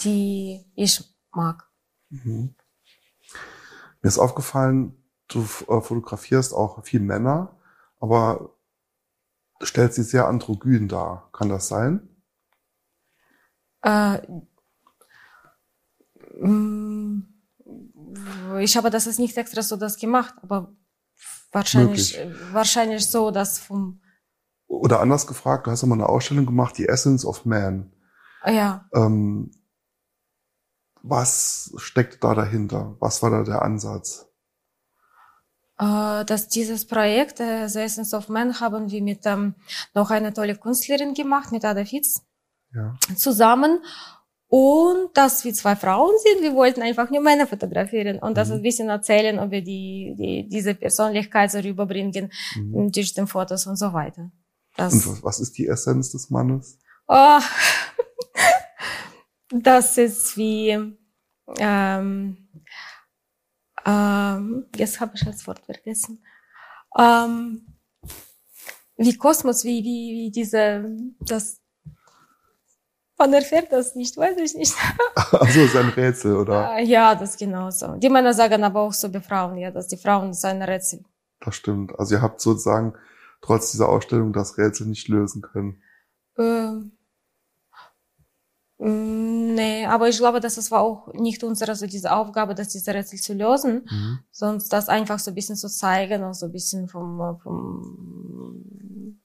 [0.00, 1.66] die ich mag.
[2.11, 2.54] Mhm.
[4.02, 7.56] Mir ist aufgefallen, du äh, fotografierst auch viel Männer,
[8.00, 8.54] aber
[9.62, 11.30] stellt sie sehr androgyn dar.
[11.32, 12.08] Kann das sein?
[13.82, 14.18] Äh,
[16.40, 17.22] mm,
[18.60, 20.72] ich habe das ist nicht extra so das gemacht, aber
[21.52, 22.52] wahrscheinlich, Möglich.
[22.52, 24.00] wahrscheinlich so, dass vom
[24.66, 27.90] oder anders gefragt, du hast ja mal eine Ausstellung gemacht, die Essence of Man.
[28.44, 28.86] Ja.
[28.94, 29.50] Ähm,
[31.02, 32.96] was steckt da dahinter?
[33.00, 34.27] Was war da der Ansatz?
[35.78, 39.54] Äh, dass dieses Projekt, äh, The Essence of Man, haben wir mit ähm,
[39.94, 42.22] noch einer tolle Künstlerin gemacht, mit Ada Fitz,
[42.74, 42.96] ja.
[43.16, 43.80] zusammen.
[44.50, 48.34] Und dass wir zwei Frauen sind, wir wollten einfach nur Männer fotografieren und mhm.
[48.34, 52.90] das ein bisschen erzählen über die, die diese Persönlichkeit so rüberbringen mhm.
[52.90, 54.30] durch den Fotos und so weiter.
[54.76, 56.78] Das, und was ist die Essenz des Mannes?
[57.08, 57.40] Oh,
[59.50, 60.96] das ist wie
[61.58, 62.48] ähm,
[63.88, 66.22] ähm, jetzt habe ich das Wort vergessen,
[66.98, 67.66] ähm,
[68.96, 70.85] wie Kosmos, wie, wie, wie diese,
[71.20, 71.61] das,
[73.16, 74.74] man erfährt das nicht, weiß ich nicht.
[75.33, 76.79] Also ist ein Rätsel, oder?
[76.81, 77.96] Ja, das genau so.
[77.96, 81.05] Die Männer sagen aber auch so bei Frauen, ja, dass die Frauen ist ein Rätsel.
[81.40, 81.98] Das stimmt.
[81.98, 82.94] Also ihr habt sozusagen
[83.40, 85.83] trotz dieser Ausstellung das Rätsel nicht lösen können.
[86.38, 86.97] Ähm,
[88.78, 92.94] nee, aber ich glaube, dass es war auch nicht unsere so diese Aufgabe, dass diese
[92.94, 94.18] Rätsel zu lösen, mhm.
[94.30, 99.20] sonst das einfach so ein bisschen zu zeigen und so ein bisschen vom, vom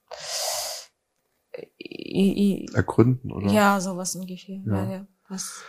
[2.74, 3.52] Ergründen, oder?
[3.52, 4.62] Ja, sowas ungefähr.
[4.66, 4.84] Ja.
[4.84, 5.08] Ja, ja.
[5.30, 5.64] Was?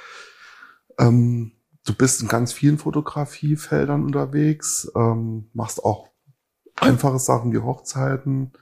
[0.98, 1.52] Ähm,
[1.84, 6.08] du bist in ganz vielen Fotografiefeldern unterwegs, ähm, machst auch
[6.76, 8.52] einfache Sachen wie Hochzeiten,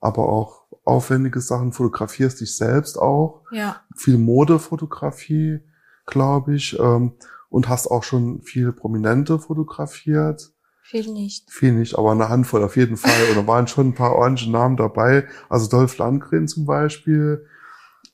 [0.00, 3.42] aber auch aufwendige Sachen, fotografierst dich selbst auch.
[3.50, 3.82] Ja.
[3.94, 5.60] Viel Modefotografie,
[6.06, 6.78] glaube ich.
[6.78, 7.12] Ähm,
[7.50, 10.50] und hast auch schon viele Prominente fotografiert.
[10.82, 11.50] Viel nicht.
[11.50, 13.30] Viel nicht, aber eine Handvoll auf jeden Fall.
[13.32, 15.26] Oder waren schon ein paar ordentliche Namen dabei.
[15.48, 17.46] Also Dolph Landgren zum Beispiel.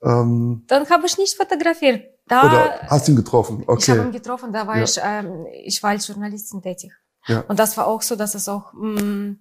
[0.03, 2.03] Ähm, Dann habe ich nicht fotografiert.
[2.27, 3.65] Da, Oder hast du ihn getroffen?
[3.67, 3.83] Okay.
[3.83, 4.85] Ich habe ihn getroffen, da war ja.
[4.85, 6.93] ich, ähm, ich war als Journalistin tätig.
[7.27, 7.41] Ja.
[7.41, 9.39] Und das war auch so, dass es auch, mh, mm,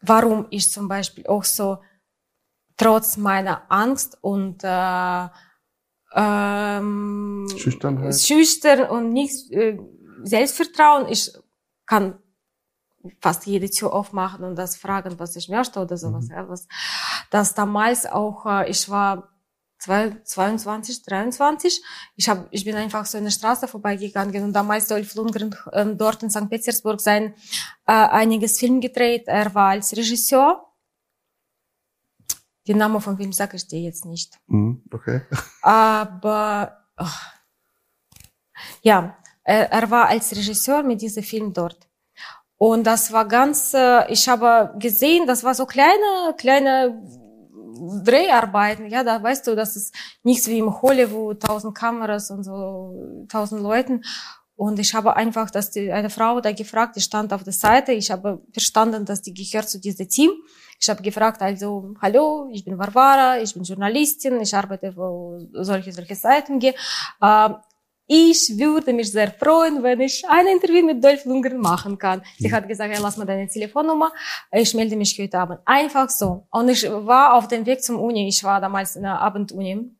[0.00, 1.78] warum ich zum Beispiel auch so
[2.76, 5.28] trotz meiner Angst und äh,
[6.14, 8.20] ähm, Schüchternheit.
[8.20, 9.78] schüchtern und nicht äh,
[10.22, 11.32] Selbstvertrauen, ich
[11.86, 12.18] kann
[13.20, 16.28] fast jede Tür aufmachen und das fragen, was ich möchte oder sowas.
[16.28, 16.34] Mhm.
[16.34, 16.68] Ja, was,
[17.30, 19.29] das damals auch, äh, ich war
[19.80, 21.82] 22, 23.
[22.16, 25.86] Ich, hab, ich bin einfach so in der Straße vorbeigegangen und damals Dolph Lundgren äh,
[25.94, 26.48] dort in St.
[26.50, 27.34] Petersburg sein
[27.86, 29.24] äh, einiges Film gedreht.
[29.26, 30.66] Er war als Regisseur.
[32.68, 34.38] Den Namen vom Film sage ich dir jetzt nicht.
[34.46, 35.22] Mhm, okay.
[35.62, 37.06] Aber oh,
[38.82, 41.88] ja, er, er war als Regisseur mit diesem Film dort.
[42.58, 47.02] Und das war ganz, äh, ich habe gesehen, das war so kleine, kleine
[48.04, 53.26] Dreharbeiten, ja, da weißt du, das ist nichts wie im Hollywood, tausend Kameras und so,
[53.28, 54.02] tausend Leuten.
[54.56, 57.92] Und ich habe einfach, dass die, eine Frau da gefragt, die stand auf der Seite,
[57.92, 60.30] ich habe verstanden, dass die gehört zu diesem Team.
[60.78, 65.92] Ich habe gefragt, also, hallo, ich bin Varvara, ich bin Journalistin, ich arbeite wo solche,
[65.92, 66.74] solche Seiten gehe.
[68.12, 72.22] Ich würde mich sehr freuen, wenn ich ein Interview mit Dolph Lundgren machen kann.
[72.40, 72.52] Sie mhm.
[72.52, 74.10] hat gesagt, ja, lass mal deine Telefonnummer.
[74.50, 75.60] Ich melde mich heute Abend.
[75.64, 76.44] Einfach so.
[76.50, 78.26] Und ich war auf dem Weg zum Uni.
[78.26, 79.92] Ich war damals in der Abenduni.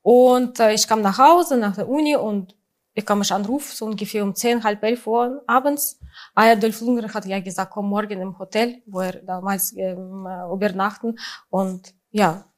[0.00, 2.56] Und äh, ich kam nach Hause, nach der Uni und
[2.94, 6.00] ich kam mich anrufen, so ungefähr um zehn, halb elf Uhr abends.
[6.34, 10.26] Ah ja, Dolph Lundgren hat ja gesagt, komm morgen im Hotel, wo er damals ähm,
[10.50, 11.18] übernachten.
[11.50, 12.49] Und ja,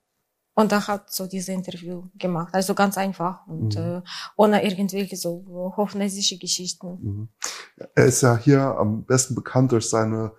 [0.55, 2.55] und da hat so diese Interview gemacht.
[2.55, 3.83] Also ganz einfach und mhm.
[3.83, 4.03] äh,
[4.37, 6.99] ohne irgendwelche so hochnäsische Geschichten.
[7.01, 7.29] Mhm.
[7.95, 10.33] Er ist ja hier am besten bekannt durch seine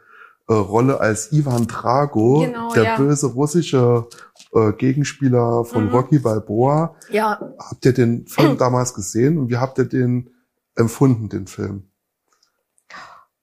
[0.48, 2.98] äh, Rolle als Ivan Drago, genau, der ja.
[2.98, 4.08] böse russische
[4.54, 5.92] äh, Gegenspieler von mhm.
[5.92, 6.96] Rocky Balboa.
[7.10, 7.40] Ja.
[7.58, 10.30] Habt ihr den Film damals gesehen und wie habt ihr den
[10.76, 11.90] empfunden, den Film?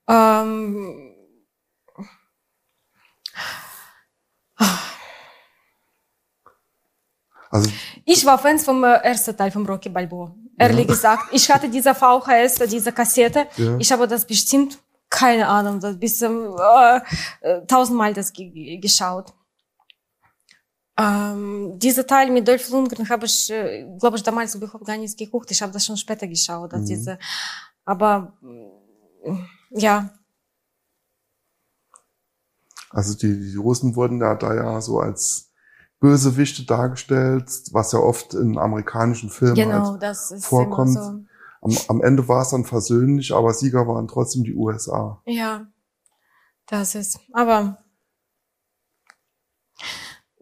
[0.07, 1.10] Ähm
[7.51, 7.69] also
[8.05, 10.33] ich war Fan vom äh, ersten Teil vom Rocky Balboa.
[10.57, 10.93] Ehrlich ja.
[10.93, 13.47] gesagt, ich hatte diese VHS, diese Kassette.
[13.57, 13.77] Ja.
[13.77, 16.55] Ich habe das bestimmt, keine Ahnung, das bis ähm,
[17.41, 19.33] äh, tausendmal das geschaut.
[20.97, 25.17] Ähm, dieser Teil mit Dolph Lundgren habe ich, äh, glaube ich, damals überhaupt gar nicht
[25.17, 25.49] geguckt.
[25.51, 26.73] Ich habe das schon später geschaut.
[26.73, 26.85] Mhm.
[26.85, 27.17] Diese,
[27.85, 28.33] aber
[29.71, 30.09] ja.
[32.89, 35.50] Also die, die Russen wurden ja da ja so als
[36.01, 40.95] Bösewichte dargestellt, was ja oft in amerikanischen Filmen genau, halt das ist vorkommt.
[40.95, 41.21] So.
[41.61, 45.21] Am, am Ende war es dann versöhnlich, aber Sieger waren trotzdem die USA.
[45.25, 45.67] Ja,
[46.65, 47.19] das ist.
[47.33, 47.80] Aber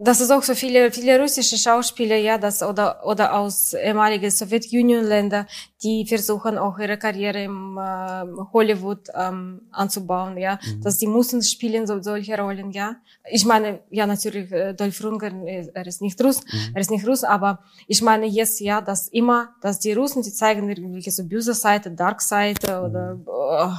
[0.02, 5.46] das ist auch so viele, viele russische Schauspieler, ja, das, oder, oder aus ehemaligen Sowjetunion-Länder,
[5.84, 10.82] die versuchen auch ihre Karriere im äh, Hollywood ähm, anzubauen, ja, mhm.
[10.82, 12.96] dass die müssen spielen so, solche Rollen, ja.
[13.30, 16.76] Ich meine, ja, natürlich, äh, Dolph Lundgren, er ist nicht Russ, mhm.
[16.76, 20.32] er ist nicht Russ, aber ich meine jetzt, ja, dass immer, dass die Russen, die
[20.32, 23.28] zeigen irgendwelche so böse Seite, Dark Seite oder mhm.
[23.28, 23.74] oh,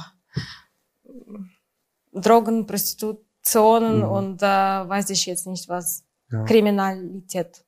[2.13, 4.11] Drogen, Prostitutionen mhm.
[4.11, 6.43] und äh, weiß ich jetzt nicht was ja.
[6.43, 7.63] Kriminalität.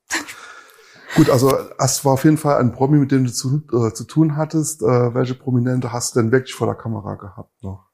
[1.15, 4.04] Gut, also es war auf jeden Fall ein Promi, mit dem du zu, äh, zu
[4.06, 4.82] tun hattest.
[4.82, 7.89] Äh, welche Prominente hast du denn wirklich vor der Kamera gehabt noch?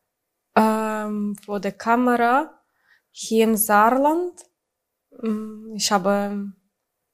[0.55, 2.51] Ähm, vor der Kamera
[3.11, 4.33] hier im Saarland.
[5.21, 6.53] Mm, ich habe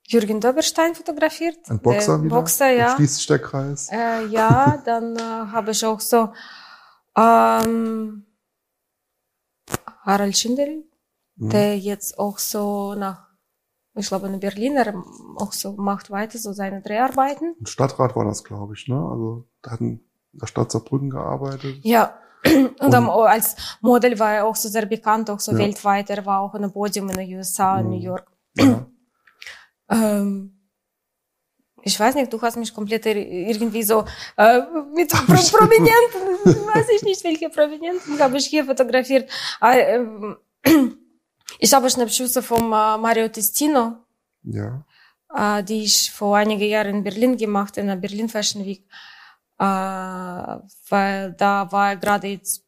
[0.08, 1.58] Jürgen Doberstein fotografiert.
[1.68, 2.36] Ein Boxer wieder?
[2.36, 2.96] Boxer, ja.
[2.96, 3.90] Schließt der Kreis.
[3.92, 6.32] Äh, ja, dann äh, habe ich auch so
[7.18, 8.26] ähm,
[10.04, 10.84] Harald Schindel,
[11.36, 11.50] mhm.
[11.50, 13.25] der jetzt auch so nach
[13.96, 14.94] ich glaube, in Berlin, er
[15.38, 17.56] auch so macht weiter so seine Dreharbeiten.
[17.60, 18.96] Ein Stadtrat war das, glaube ich, ne?
[18.96, 20.02] Also da hat in
[20.34, 21.78] der Stadt Saarbrücken gearbeitet.
[21.84, 22.20] Ja.
[22.46, 25.60] Und, und dann, als Model war er auch so sehr bekannt, auch so ja.
[25.60, 26.10] weltweit.
[26.10, 28.02] Er war auch in einem Podium in den USA, in New mhm.
[28.02, 28.32] York.
[28.58, 28.86] Ja.
[29.90, 30.52] ähm,
[31.82, 34.04] ich weiß nicht, du hast mich komplett irgendwie so
[34.38, 34.62] äh,
[34.94, 39.30] mit Pro Prominenten, weiß ich nicht, welche Prominenten habe ich hier fotografiert.
[39.62, 40.06] Äh, äh,
[41.60, 43.98] ich habe Schnappschüsse vom äh, Mario Testino,
[44.44, 44.84] ja.
[45.34, 48.86] äh, die ich vor einigen Jahren in Berlin gemacht, in der Berlin Fashion Week.
[49.58, 49.64] Äh,
[50.90, 52.64] weil da war gerade jetzt,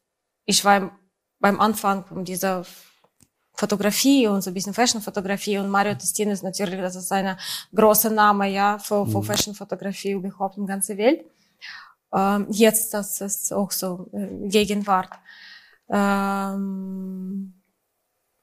[0.45, 0.91] ich war
[1.39, 2.65] beim Anfang von dieser
[3.53, 7.35] Fotografie und so ein bisschen Fashion-Fotografie und Mario Testino ist natürlich, das ist ein
[7.73, 9.23] großer Name, ja, für, für mhm.
[9.23, 11.25] Fashion-Fotografie überhaupt in der ganzen Welt.
[12.13, 14.09] Ähm, jetzt, das ist auch so
[14.43, 15.11] Gegenwart.
[15.89, 17.56] Ähm,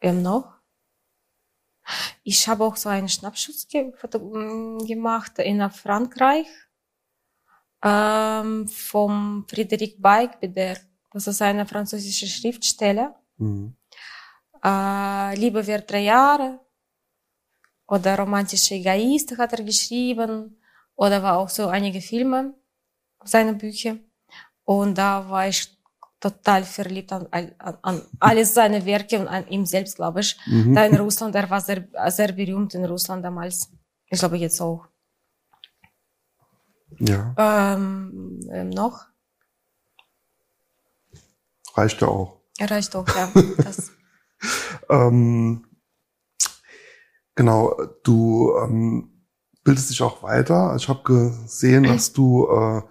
[0.04, 0.52] Wem noch?
[2.22, 3.90] Ich habe auch so einen Schnappschuss ge
[4.86, 6.46] gemacht in Frankreich
[7.82, 10.76] ähm, vom Friedrich Beigbeder.
[11.10, 13.18] Das ist eine französische Schriftsteller.
[13.38, 13.76] Mhm.
[14.62, 16.60] Äh, Liebe wird drei Jahre
[17.86, 20.60] oder Romantische Egoist hat er geschrieben
[20.96, 22.54] oder war auch so einige Filme,
[23.24, 23.96] seine Bücher.
[24.64, 25.73] Und da war ich
[26.24, 30.38] total verliebt an, an, an alles seine Werke und an ihm selbst, glaube ich.
[30.46, 30.74] Mhm.
[30.74, 33.70] Da in Russland, er war sehr, sehr berühmt in Russland damals.
[34.08, 34.86] Ich glaube jetzt auch.
[36.98, 37.34] Ja.
[37.36, 39.06] Ähm, ähm, noch?
[41.74, 42.40] Reicht ja auch.
[42.58, 43.30] Reicht auch, ja.
[44.88, 45.66] ähm,
[47.34, 49.26] genau, du ähm,
[49.64, 50.74] bildest dich auch weiter.
[50.76, 52.82] Ich habe gesehen, dass du äh,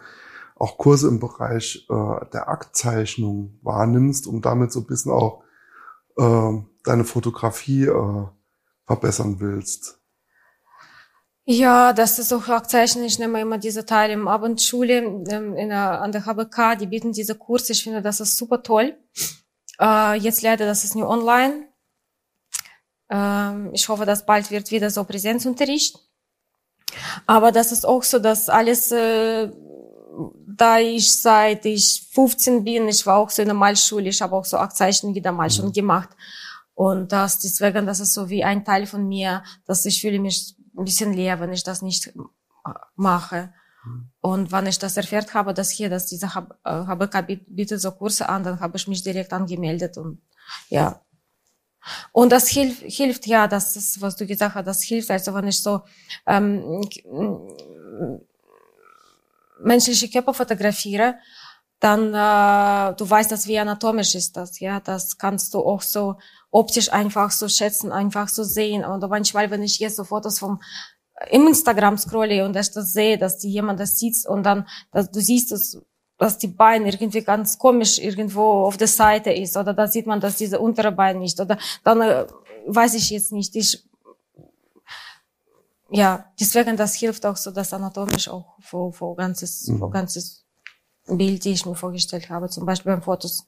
[0.63, 5.43] auch Kurse im Bereich äh, der Aktzeichnung wahrnimmst, um damit so ein bisschen auch
[6.17, 6.51] äh,
[6.85, 8.25] deine Fotografie äh,
[8.85, 9.99] verbessern willst.
[11.45, 13.03] Ja, das ist auch Aktzeichnen.
[13.03, 16.77] Ich nehme immer diese Teile im Abendschule ähm, in der, an der HBK.
[16.79, 17.73] Die bieten diese Kurse.
[17.73, 18.97] Ich finde, das ist super toll.
[19.81, 21.67] Äh, jetzt leider, das ist nur online.
[23.09, 25.99] Ähm, ich hoffe, dass bald wird wieder so Präsenzunterricht.
[27.25, 29.49] Aber das ist auch so, dass alles äh,
[30.55, 34.35] da ich seit ich 15 bin, ich war auch so in der Malschule, ich habe
[34.35, 35.73] auch so Aktzeichen wieder mal schon mhm.
[35.73, 36.09] gemacht.
[36.75, 40.55] Und das, deswegen, das ist so wie ein Teil von mir, dass ich fühle mich
[40.77, 42.13] ein bisschen leer, wenn ich das nicht
[42.95, 43.53] mache.
[43.85, 44.09] Mhm.
[44.21, 48.27] Und wenn ich das erfährt habe, dass hier, dass diese HBK äh, bietet so Kurse
[48.29, 50.21] an, dann habe ich mich direkt angemeldet und
[50.69, 51.01] ja.
[52.11, 55.11] Und das hilft, hilft ja, das ist, was du gesagt hast, das hilft.
[55.11, 55.81] Also wenn ich so
[56.25, 56.79] ähm,
[59.63, 61.15] menschliche Körper fotografiere,
[61.79, 66.15] dann äh, du weißt, dass wie anatomisch ist das, ja, das kannst du auch so
[66.49, 68.85] optisch einfach so schätzen, einfach so sehen.
[68.85, 70.61] Und manchmal, wenn ich jetzt so Fotos vom
[71.29, 75.11] im Instagram scrolle und ich das sehe, dass die jemand das sieht und dann, dass
[75.11, 75.77] du siehst, dass,
[76.17, 80.19] dass die Beine irgendwie ganz komisch irgendwo auf der Seite ist oder da sieht man,
[80.19, 82.25] dass diese untere Bein nicht oder dann äh,
[82.65, 83.55] weiß ich jetzt nicht.
[83.55, 83.83] Ich
[85.95, 89.77] ja, deswegen das hilft auch so, das anatomisch auch für, für ganzes, mhm.
[89.77, 90.43] für ganzes
[91.05, 93.45] Bild, die ich mir vorgestellt habe, zum Beispiel beim Fotos.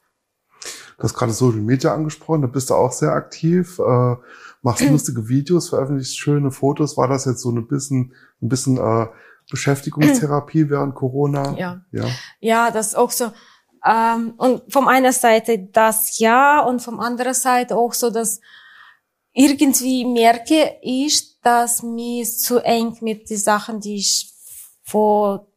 [0.98, 4.16] Du hast gerade Social Media angesprochen, da bist du auch sehr aktiv, äh,
[4.62, 6.98] machst lustige Videos, veröffentlichst schöne Fotos.
[6.98, 9.08] War das jetzt so ein bisschen, ein bisschen äh,
[9.50, 11.58] Beschäftigungstherapie während Corona?
[11.58, 11.82] Ja.
[11.92, 12.06] Ja,
[12.42, 13.32] ja das auch so.
[13.84, 18.40] Ähm, und vom einer Seite das ja und vom anderen Seite auch so, dass
[19.36, 24.32] irgendwie merke ich, dass mir zu eng mit den Sachen, die ich
[24.82, 25.48] vor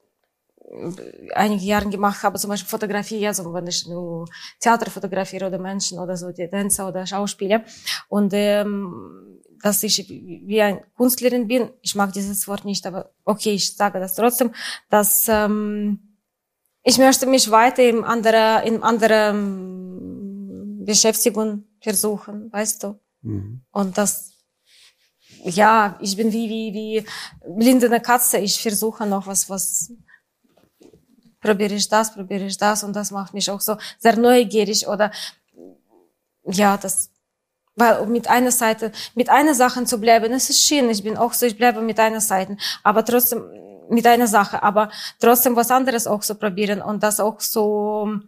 [1.34, 4.28] einigen Jahren gemacht habe, zum Beispiel Fotografie, also wenn ich nur
[4.60, 7.64] Theater fotografiere oder Menschen oder so, die Tänzer oder Schauspieler.
[8.08, 13.52] Und ähm, dass ich wie eine Künstlerin bin, ich mag dieses Wort nicht, aber okay,
[13.52, 14.52] ich sage das trotzdem,
[14.90, 16.16] dass ähm,
[16.82, 19.34] ich möchte mich weiter in andere, in andere
[20.84, 22.98] Beschäftigung versuchen, weißt du.
[23.22, 23.62] Mhm.
[23.70, 24.28] Und das
[25.44, 27.06] ja, ich bin wie, wie, wie
[27.46, 28.38] blinde Katze.
[28.38, 29.92] Ich versuche noch was, was,
[31.40, 35.12] probiere ich das, probiere ich das und das macht mich auch so sehr neugierig oder,
[36.44, 37.10] ja, das,
[37.76, 40.90] weil mit einer Seite, mit einer Sache zu bleiben, das ist schön.
[40.90, 43.44] Ich bin auch so, ich bleibe mit einer Seite, aber trotzdem
[43.90, 48.18] mit einer Sache, aber trotzdem was anderes auch so probieren und das auch so,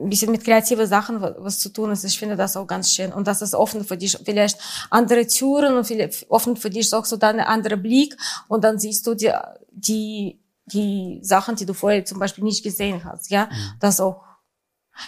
[0.00, 2.04] ein bisschen mit kreativen Sachen was zu tun ist.
[2.04, 3.12] Ich finde das auch ganz schön.
[3.12, 4.58] Und das ist offen für dich vielleicht
[4.90, 8.16] andere Türen und vielleicht offen für dich auch so dann ein anderer Blick.
[8.48, 9.30] Und dann siehst du die,
[9.70, 13.30] die, die Sachen, die du vorher zum Beispiel nicht gesehen hast.
[13.30, 13.78] Ja, mhm.
[13.80, 14.22] das auch.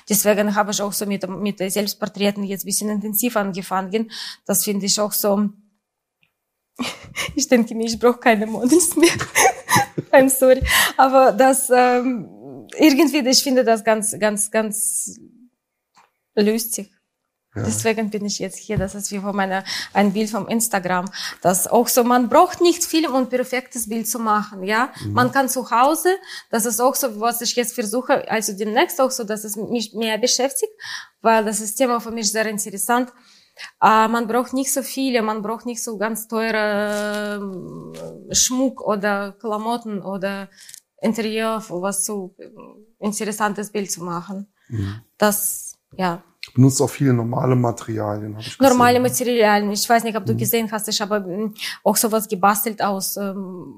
[0.09, 4.11] Deswegen habe ich auch so mit, mit Selbstporträten jetzt ein bisschen intensiv angefangen.
[4.47, 5.51] Das finde ich auch so,
[7.35, 9.11] ich denke mir, ich brauche keine Models mehr.
[10.13, 10.63] I'm sorry.
[10.97, 12.29] Aber das, ähm,
[12.79, 15.19] irgendwie, ich finde das ganz, ganz, ganz
[16.35, 16.91] lustig.
[17.55, 17.63] Ja.
[17.63, 18.79] Deswegen bin ich jetzt hier.
[18.79, 21.05] Das ist wie von meiner, ein Bild vom Instagram.
[21.41, 24.93] Das auch so, man braucht nicht viel, um ein perfektes Bild zu machen, ja.
[25.05, 25.13] Mhm.
[25.13, 26.17] Man kann zu Hause,
[26.51, 29.95] das ist auch so, was ich jetzt versuche, also demnächst auch so, dass es mich
[29.95, 30.73] mehr beschäftigt,
[31.23, 33.13] weil das ist Thema für mich sehr interessant.
[33.81, 37.39] Uh, man braucht nicht so viele, man braucht nicht so ganz teure
[38.29, 40.49] äh, Schmuck oder Klamotten oder
[41.05, 42.35] Interieur, was so
[42.99, 44.47] interessantes Bild zu machen.
[44.69, 45.03] Mhm.
[45.19, 46.23] Das, ja.
[46.55, 48.35] Benutzt auch viele normale Materialien.
[48.35, 48.73] Hab ich gesehen.
[48.73, 49.71] normale Materialien.
[49.71, 50.39] Ich weiß nicht, ob du mhm.
[50.39, 53.75] gesehen hast, ich habe ähm, auch sowas gebastelt aus ähm,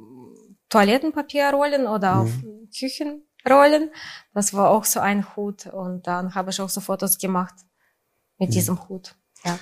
[0.68, 2.20] Toilettenpapierrollen oder mhm.
[2.20, 2.30] auf
[2.76, 3.90] Küchenrollen.
[4.32, 7.54] Das war auch so ein Hut und dann habe ich auch so Fotos gemacht
[8.38, 8.52] mit mhm.
[8.52, 9.16] diesem Hut.
[9.44, 9.58] Ja.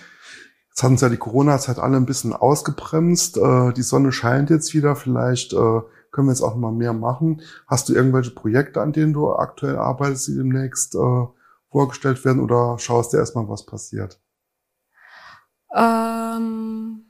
[0.69, 3.37] Jetzt hat uns ja die Corona-Zeit alle ein bisschen ausgebremst.
[3.37, 4.97] Äh, die Sonne scheint jetzt wieder.
[4.97, 5.81] Vielleicht äh,
[6.15, 7.43] können wir jetzt auch mal mehr machen.
[7.67, 11.27] Hast du irgendwelche Projekte, an denen du aktuell arbeitest, die demnächst äh,
[11.71, 14.21] vorgestellt werden oder schaust du erstmal, was passiert?
[15.75, 17.05] Ähm,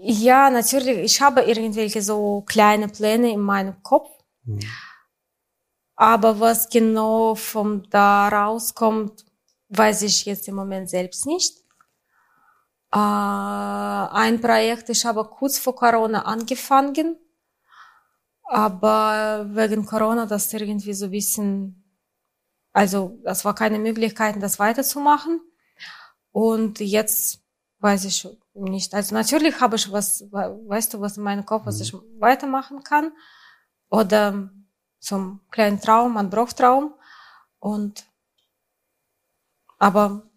[0.00, 0.98] ja, natürlich.
[0.98, 4.10] Ich habe irgendwelche so kleine Pläne in meinem Kopf.
[4.44, 4.58] Hm.
[5.94, 9.24] Aber was genau von da rauskommt,
[9.68, 11.58] weiß ich jetzt im Moment selbst nicht.
[12.92, 17.16] Äh, ein Projekt, ich habe kurz vor Corona angefangen,
[18.54, 21.84] aber wegen Corona das irgendwie so ein bisschen,
[22.72, 25.40] also das war keine Möglichkeit, das weiterzumachen.
[26.30, 27.42] Und jetzt
[27.80, 28.94] weiß ich nicht.
[28.94, 33.10] Also natürlich habe ich was, weißt du, was in meinem Kopf, was ich weitermachen kann.
[33.90, 34.50] Oder
[35.00, 36.94] zum kleinen Traum, ein Bruchtraum.
[37.58, 38.04] Und
[39.78, 40.30] aber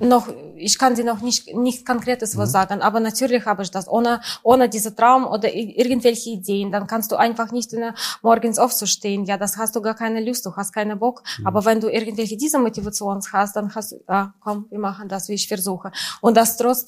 [0.00, 2.52] noch, ich kann dir noch nicht, nicht konkretes was mhm.
[2.52, 3.88] sagen, aber natürlich habe ich das.
[3.88, 7.92] Ohne, ohne diese Traum oder irgendwelche Ideen, dann kannst du einfach nicht in,
[8.22, 9.24] morgens aufzustehen.
[9.24, 11.22] Ja, das hast du gar keine Lust, du hast keinen Bock.
[11.38, 11.46] Mhm.
[11.46, 15.28] Aber wenn du irgendwelche diese Motivation hast, dann hast du, ja, komm, wir machen das,
[15.28, 15.90] wie ich versuche.
[16.20, 16.86] Und das trotz,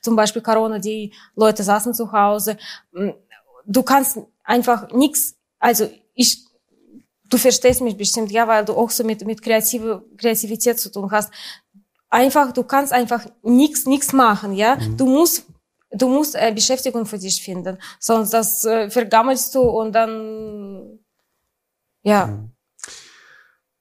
[0.00, 2.56] zum Beispiel Corona, die Leute saßen zu Hause.
[3.64, 6.44] Du kannst einfach nichts, also ich,
[7.28, 11.10] du verstehst mich bestimmt, ja, weil du auch so mit, mit kreative, Kreativität zu tun
[11.10, 11.30] hast
[12.12, 14.76] einfach, du kannst einfach nichts, nichts machen, ja.
[14.76, 14.96] Mhm.
[14.96, 15.46] Du musst,
[15.90, 20.98] du musst äh, Beschäftigung für dich finden, sonst das äh, vergammelst du und dann,
[22.02, 22.26] ja.
[22.26, 22.50] Mhm.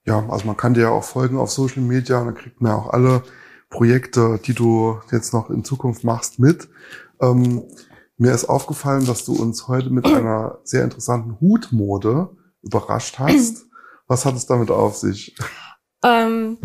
[0.03, 2.71] Ja, also man kann dir ja auch folgen auf Social Media und dann kriegt man
[2.71, 3.23] ja auch alle
[3.69, 6.69] Projekte, die du jetzt noch in Zukunft machst, mit.
[7.21, 7.63] Ähm,
[8.17, 12.29] mir ist aufgefallen, dass du uns heute mit einer sehr interessanten Hutmode
[12.61, 13.67] überrascht hast.
[14.07, 15.35] Was hat es damit auf sich?
[16.03, 16.57] Ähm,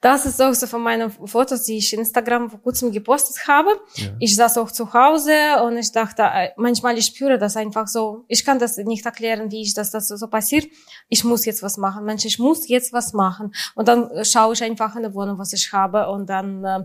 [0.00, 3.70] das ist auch so von meinen Fotos, die ich Instagram vor kurzem gepostet habe.
[3.96, 4.08] Ja.
[4.18, 8.24] Ich saß auch zu Hause und ich dachte, äh, manchmal ich spüre das einfach so.
[8.28, 10.66] Ich kann das nicht erklären, wie ich das, das so passiert.
[11.10, 12.06] Ich muss jetzt was machen.
[12.06, 13.52] Mensch, ich muss jetzt was machen.
[13.74, 16.78] Und dann schaue ich einfach in der Wohnung, was ich habe und dann, äh,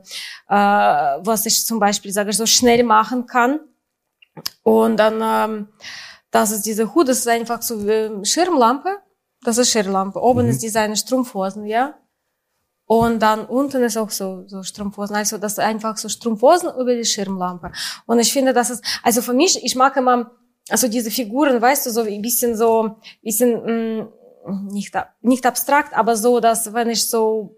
[0.50, 3.62] äh was ich zum Beispiel, sage ich, so schnell machen kann.
[4.64, 5.68] Und dann, ähm,
[6.30, 8.98] das ist diese Hut, das ist einfach so äh, Schirmlampe
[9.46, 10.22] das ist Schirrlampe.
[10.22, 10.50] Oben mhm.
[10.50, 11.96] ist diese Strumpfhosen, ja.
[12.88, 15.16] Und dann unten ist auch so, so Strumpfhosen.
[15.16, 17.72] Also das ist einfach so Strumpfhosen über die Schirmlampe.
[18.06, 20.32] Und ich finde, das ist, also für mich, ich mag immer,
[20.70, 24.04] also diese Figuren, weißt du, so ein bisschen so, bisschen, mh,
[24.48, 27.56] mm, nicht, nicht abstrakt, aber so, dass wenn ich so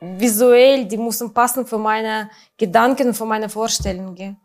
[0.00, 4.38] visuell, die müssen passen für meine Gedanken, für meine Vorstellungen.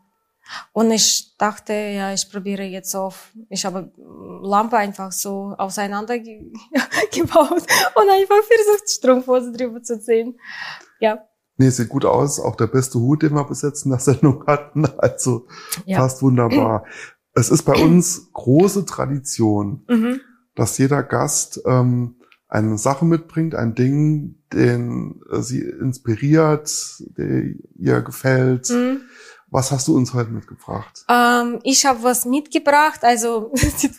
[0.72, 3.92] Und ich dachte, ja, ich probiere jetzt auf, ich habe
[4.42, 6.52] Lampe einfach so auseinander ge
[7.12, 7.62] gebaut
[7.94, 10.38] und einfach versucht, Strumpfhose drüber zu ziehen.
[11.00, 11.24] Ja.
[11.56, 12.40] Nee, sieht gut aus.
[12.40, 14.86] Auch der beste Hut, den wir bis jetzt in der Sendung hatten.
[14.98, 15.46] Also
[15.84, 15.98] ja.
[15.98, 16.84] fast wunderbar.
[17.32, 20.20] Es ist bei uns große Tradition, mhm.
[20.54, 22.16] dass jeder Gast ähm,
[22.48, 26.70] eine Sache mitbringt, ein Ding, den äh, sie inspiriert,
[27.16, 27.44] der
[27.76, 28.70] ihr gefällt.
[28.70, 29.02] Mhm
[29.50, 31.04] was hast du uns heute mitgebracht?
[31.08, 33.02] Ähm, ich habe was mitgebracht.
[33.02, 33.94] Also sieht,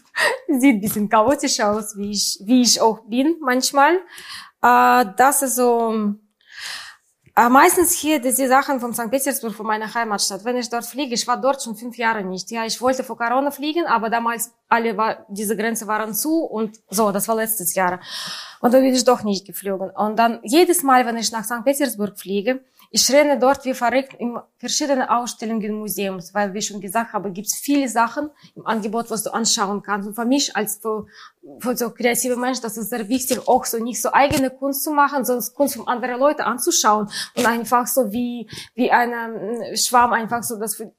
[0.47, 3.95] sieht ein bisschen chaotisch aus, wie ich, wie ich auch bin manchmal.
[4.62, 6.16] Äh, das ist so
[7.36, 9.10] äh, meistens hier diese Sachen von St.
[9.10, 10.43] Petersburg, von meiner Heimatstadt.
[10.43, 12.52] Wenn ich dort fliege, ich war dort schon fünf Jahre nicht.
[12.52, 16.78] Ja, ich wollte vor Corona fliegen, aber damals alle war, diese Grenze waren zu und
[16.89, 18.02] so, das war letztes Jahr.
[18.60, 19.91] Und dann bin ich doch nicht geflogen.
[19.91, 21.64] Und dann jedes Mal, wenn ich nach St.
[21.64, 22.64] Petersburg fliege,
[22.94, 27.48] ich renne dort wie verrückt in verschiedene Ausstellungen Museums, weil, wie schon gesagt habe, gibt
[27.48, 30.10] es viele Sachen im Angebot, was du anschauen kannst.
[30.10, 31.08] Und für mich als für,
[31.60, 34.92] für so kreative Mensch, das ist sehr wichtig, auch so nicht so eigene Kunst zu
[34.92, 39.14] machen, sondern Kunst von anderen Leuten anzuschauen und einfach so wie, wie ein
[39.78, 40.92] Schwarm einfach so das für,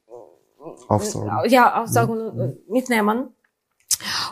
[0.89, 1.51] aufsaugen.
[1.51, 2.27] Ja, aufsaugen ja.
[2.27, 3.35] und äh, mitnehmen.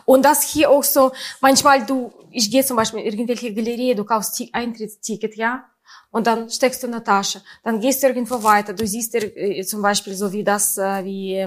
[0.07, 4.05] Und das hier auch so, manchmal du, ich gehe zum Beispiel in irgendwelche Galerie, du
[4.05, 5.70] kaufst Eintrittsticket, ja,
[6.11, 7.43] und dann steckst du in der Tasche.
[7.63, 8.73] Dann gehst du irgendwo weiter.
[8.73, 11.47] Du siehst äh, zum Beispiel so wie das, äh, wie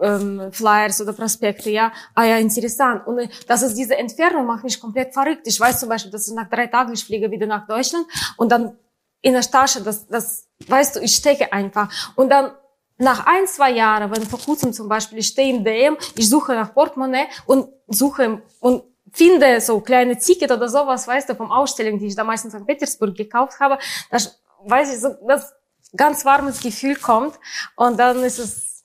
[0.00, 1.92] ähm, Flyers oder Prospekte, ja.
[2.14, 3.06] Ah ja, interessant.
[3.06, 5.46] Und äh, das ist diese Entfernung macht mich komplett verrückt.
[5.46, 8.06] Ich weiß zum Beispiel, dass ich nach drei Tagen, ich fliege wieder nach Deutschland
[8.36, 8.76] und dann
[9.20, 12.12] in der Tasche, das, das, weißt du, ich stecke einfach.
[12.14, 12.52] Und dann
[12.98, 16.52] nach ein, zwei Jahren, wenn vor kurzem zum Beispiel, ich stehe in DM, ich suche
[16.52, 18.82] nach Portemonnaie und suche und
[19.18, 22.66] finde so kleine Ticket oder sowas, weißt du, vom Ausstellung, die ich damals in St.
[22.66, 23.78] Petersburg gekauft habe,
[24.10, 25.52] das, weiß ich, so, das
[25.96, 27.34] ganz warmes Gefühl kommt
[27.76, 28.84] und dann ist es,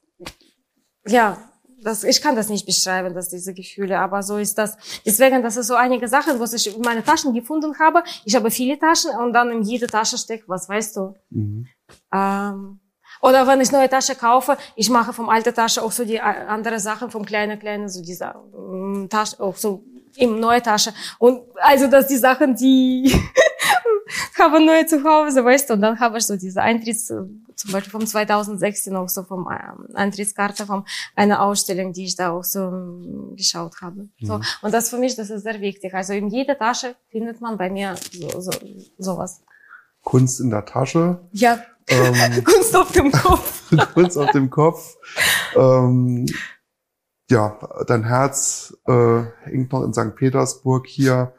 [1.05, 1.37] ja,
[1.83, 4.77] das, ich kann das nicht beschreiben, dass diese Gefühle, aber so ist das.
[5.05, 8.03] Deswegen, das ist so einige Sachen, was ich in meine Taschen gefunden habe.
[8.23, 11.13] Ich habe viele Taschen und dann in jede Tasche steckt was, weißt du.
[11.29, 11.67] Mhm.
[12.13, 12.79] Ähm,
[13.21, 16.45] oder wenn ich neue Tasche kaufe, ich mache vom alten Tasche auch so die äh,
[16.47, 19.83] andere Sachen, vom kleinen, kleinen, so diese ähm, Tasche, auch so
[20.17, 20.93] im neue Tasche.
[21.19, 23.13] Und also, dass die Sachen, die
[24.39, 27.91] haben neue zu Hause, weißt du, und dann habe ich so diese Eintritts, zum Beispiel
[27.91, 30.83] vom 2016 auch so vom ähm, Eintrittskarte von
[31.15, 34.09] einer Ausstellung, die ich da auch so ähm, geschaut habe.
[34.19, 34.25] Mhm.
[34.25, 34.39] So.
[34.61, 35.93] Und das für mich, das ist sehr wichtig.
[35.93, 38.51] Also in jeder Tasche findet man bei mir so, so,
[38.97, 39.41] sowas.
[40.03, 41.19] Kunst in der Tasche.
[41.31, 41.59] Ja.
[41.87, 43.71] Ähm, Kunst auf dem Kopf.
[43.93, 44.95] Kunst auf dem Kopf.
[45.55, 46.25] Ähm,
[47.29, 50.15] ja, dein Herz äh, hängt noch in St.
[50.15, 50.87] Petersburg.
[50.87, 51.33] Hier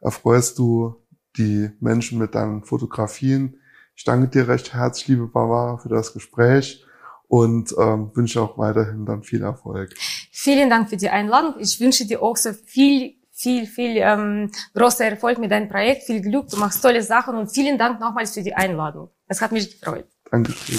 [0.00, 0.96] erfreust du
[1.36, 3.60] die Menschen mit deinen Fotografien.
[3.94, 6.84] Ich danke dir recht herzlich, liebe Barbara, für das Gespräch
[7.28, 9.94] und ähm, wünsche auch weiterhin dann viel Erfolg.
[10.32, 11.54] Vielen Dank für die Einladung.
[11.58, 16.22] Ich wünsche dir auch so viel, viel, viel ähm, großer Erfolg mit deinem Projekt, viel
[16.22, 16.48] Glück.
[16.48, 19.10] Du machst tolle Sachen und vielen Dank nochmals für die Einladung.
[19.26, 20.06] Es hat mich gefreut.
[20.30, 20.78] Dankeschön.